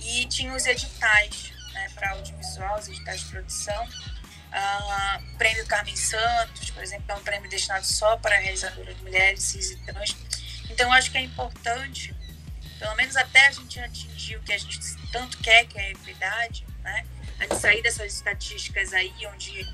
[0.00, 3.84] e tinha os editais né, para audiovisual, os editais de produção.
[3.86, 9.70] Uh, prêmio Carmen Santos, por exemplo, é um prêmio destinado só para realizadoras mulheres, cis
[9.70, 10.16] e trans.
[10.68, 12.14] Então, eu acho que é importante,
[12.78, 14.78] pelo menos até a gente atingir o que a gente
[15.12, 17.06] tanto quer, que é a equidade, né?
[17.38, 19.66] A gente sair dessas estatísticas aí, onde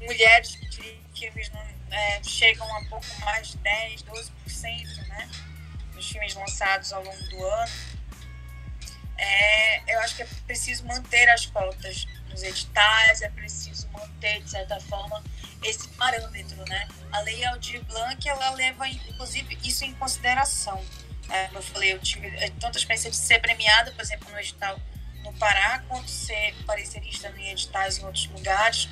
[0.00, 5.28] mulheres que dirigem filmes não é, chegam a pouco mais de 10, 12% né,
[5.94, 7.72] dos filmes lançados ao longo do ano.
[9.18, 14.50] É, eu acho que é preciso manter as cotas nos editais, é preciso manter, de
[14.50, 15.22] certa forma,
[15.62, 16.62] esse parâmetro.
[16.68, 16.88] Né?
[17.12, 20.84] A Lei Aldir Blanc, ela leva, inclusive, isso em consideração.
[21.30, 24.38] É, como eu falei, eu tive é, tanta experiência de ser premiada, por exemplo, no
[24.38, 24.78] edital
[25.24, 28.88] no Pará, quanto ser parecerista em editais em outros lugares.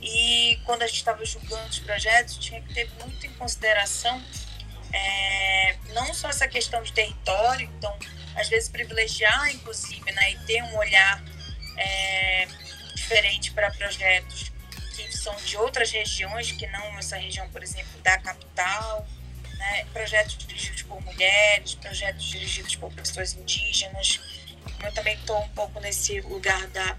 [0.00, 4.22] E quando a gente estava julgando os projetos, tinha que ter muito em consideração
[4.92, 7.96] é, não só essa questão de território, então
[8.36, 11.22] às vezes privilegiar, inclusive, né, e ter um olhar
[11.76, 12.48] é,
[12.94, 14.52] diferente para projetos
[14.94, 19.06] que são de outras regiões, que não essa região, por exemplo, da capital,
[19.56, 24.20] né, projetos dirigidos por mulheres, projetos dirigidos por pessoas indígenas.
[24.82, 26.96] Eu também estou um pouco nesse lugar da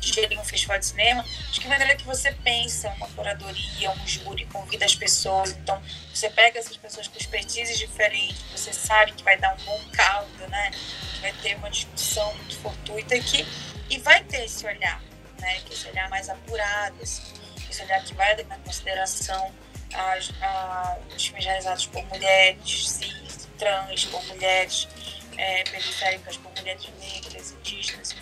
[0.00, 4.46] gerir um festival de cinema, de que maneira que você pensa uma curadoria, um júri,
[4.46, 5.50] convida as pessoas.
[5.52, 5.80] Então,
[6.12, 10.48] você pega essas pessoas com expertises diferentes, você sabe que vai dar um bom caldo,
[10.48, 10.70] né?
[11.14, 13.46] Que vai ter uma discussão muito fortuita que
[13.90, 15.02] e vai ter esse olhar,
[15.40, 15.60] né?
[15.66, 17.20] Que esse olhar mais apurado, esse,
[17.68, 19.52] esse olhar que vai levar em consideração
[19.92, 24.88] as, a, os filmes realizados por mulheres cis, trans, por mulheres
[25.36, 28.12] é, periféricas, por mulheres negras, indígenas.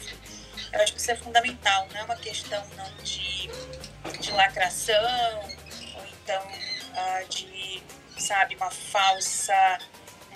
[0.72, 3.48] Eu acho que isso é fundamental, não é uma questão não de,
[4.20, 5.40] de lacração,
[5.96, 7.82] ou então uh, de,
[8.18, 9.78] sabe, uma falsa,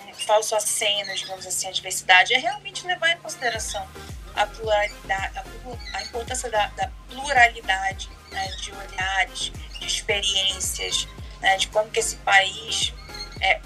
[0.07, 2.33] um falso aceno, digamos assim, à diversidade.
[2.33, 3.87] É realmente levar em consideração
[4.35, 11.07] a pluralidade, a, a importância da, da pluralidade né, de olhares, de experiências,
[11.39, 12.93] né, de como que esse país
[13.39, 13.61] é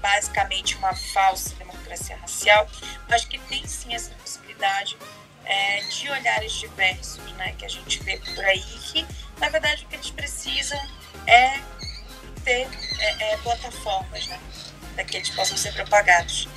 [0.00, 2.66] basicamente uma falsa democracia racial,
[3.08, 4.96] mas que tem sim essa possibilidade
[5.50, 9.04] é, de olhares diversos, né, que a gente vê por aí, que
[9.38, 10.80] na verdade o que eles precisam
[11.26, 11.60] é
[12.44, 12.68] ter
[13.00, 14.40] é, é, plataformas, né,
[14.94, 16.48] para que eles possam ser propagados.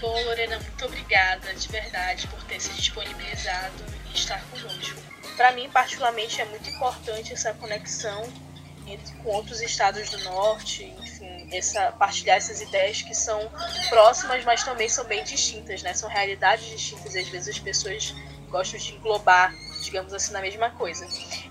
[0.00, 5.00] Bom, Lorena, muito obrigada de verdade por ter se disponibilizado e estar conosco.
[5.36, 8.30] Para mim, particularmente, é muito importante essa conexão
[8.86, 10.94] entre, com outros estados do norte,
[11.50, 13.50] essa, partilhar essas ideias que são
[13.88, 15.94] próximas, mas também são bem distintas, né?
[15.94, 18.14] São realidades distintas e às vezes as pessoas
[18.48, 21.06] gostam de englobar, digamos assim, na mesma coisa.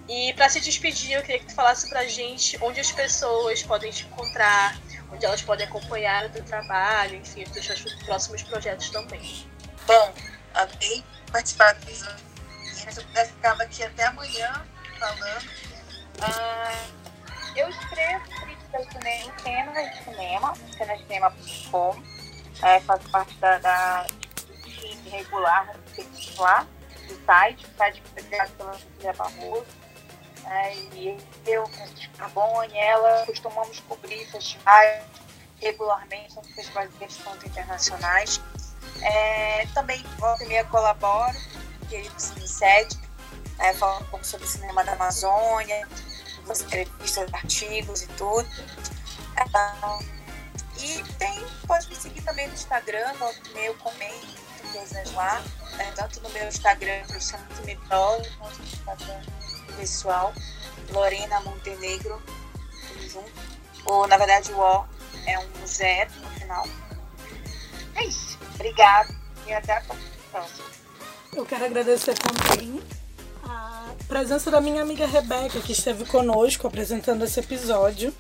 [0.08, 3.92] E para se despedir, eu queria que tu falasse pra gente onde as pessoas podem
[3.92, 4.78] te encontrar,
[5.12, 9.48] onde elas podem acompanhar o teu trabalho, enfim, os teus próximos projetos também.
[9.86, 10.14] Bom,
[10.54, 14.66] adorei participar do Se eu pudesse, ficava aqui até amanhã
[15.00, 15.50] falando.
[16.22, 16.86] Ah,
[17.56, 18.26] eu escrevo
[18.72, 22.04] de cinema em cenas de cinema, cenas de cinema.com.
[22.64, 25.76] É, faço parte da, da do time regular
[26.38, 26.68] lá
[27.08, 29.66] do site, o site que foi criado pela Cecília Barroso.
[30.46, 35.04] É, e eu, Francisco Carbone, ela costumamos cobrir festivais
[35.62, 36.90] regularmente, tanto festivais
[37.24, 38.42] quanto internacionais.
[39.02, 41.36] É, também volta e meia colaboro,
[41.90, 42.98] querido Cine Sede,
[43.60, 45.88] é, falando um pouco sobre o cinema da Amazônia,
[46.50, 48.48] as entrevistas, artigos e tudo.
[49.54, 50.00] Ah,
[50.80, 55.42] e tem, pode me seguir também no Instagram, no meu comento coisas lá,
[55.78, 55.92] né?
[55.96, 59.22] tanto no meu Instagram profissional que me prole, quanto no Instagram
[59.78, 60.34] pessoal,
[60.92, 62.22] Lorena Montenegro,
[63.08, 63.32] junto.
[63.86, 64.86] Ou, na verdade, o O
[65.26, 66.68] é um zero no final.
[67.96, 68.38] É isso.
[68.56, 69.82] Obrigada e até a
[70.32, 70.68] próxima.
[71.34, 72.82] Eu quero agradecer também
[74.08, 78.14] presença da minha amiga Rebeca, que esteve conosco apresentando esse episódio.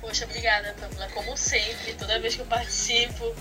[0.00, 1.08] Poxa, obrigada, Pamela.
[1.14, 3.34] Como sempre, toda vez que eu participo,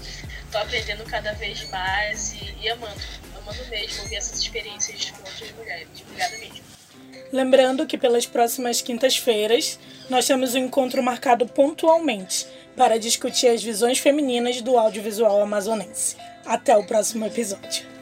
[0.52, 3.02] tô aprendendo cada vez mais e, e amando,
[3.38, 5.88] amando mesmo ouvir essas experiências com outras mulheres.
[6.02, 6.64] Obrigada mesmo.
[7.32, 9.80] Lembrando que pelas próximas quintas-feiras
[10.10, 16.16] nós temos um encontro marcado pontualmente para discutir as visões femininas do audiovisual amazonense.
[16.46, 17.93] Até o próximo episódio.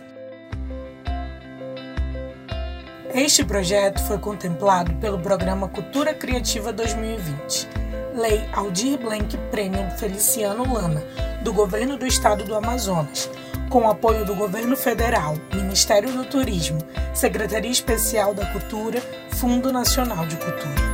[3.14, 7.68] Este projeto foi contemplado pelo Programa Cultura Criativa 2020,
[8.16, 11.04] Lei Aldir Blanc Premium Feliciano Lana,
[11.44, 13.30] do Governo do Estado do Amazonas,
[13.70, 16.80] com apoio do Governo Federal, Ministério do Turismo,
[17.14, 19.02] Secretaria Especial da Cultura,
[19.32, 20.91] Fundo Nacional de Cultura.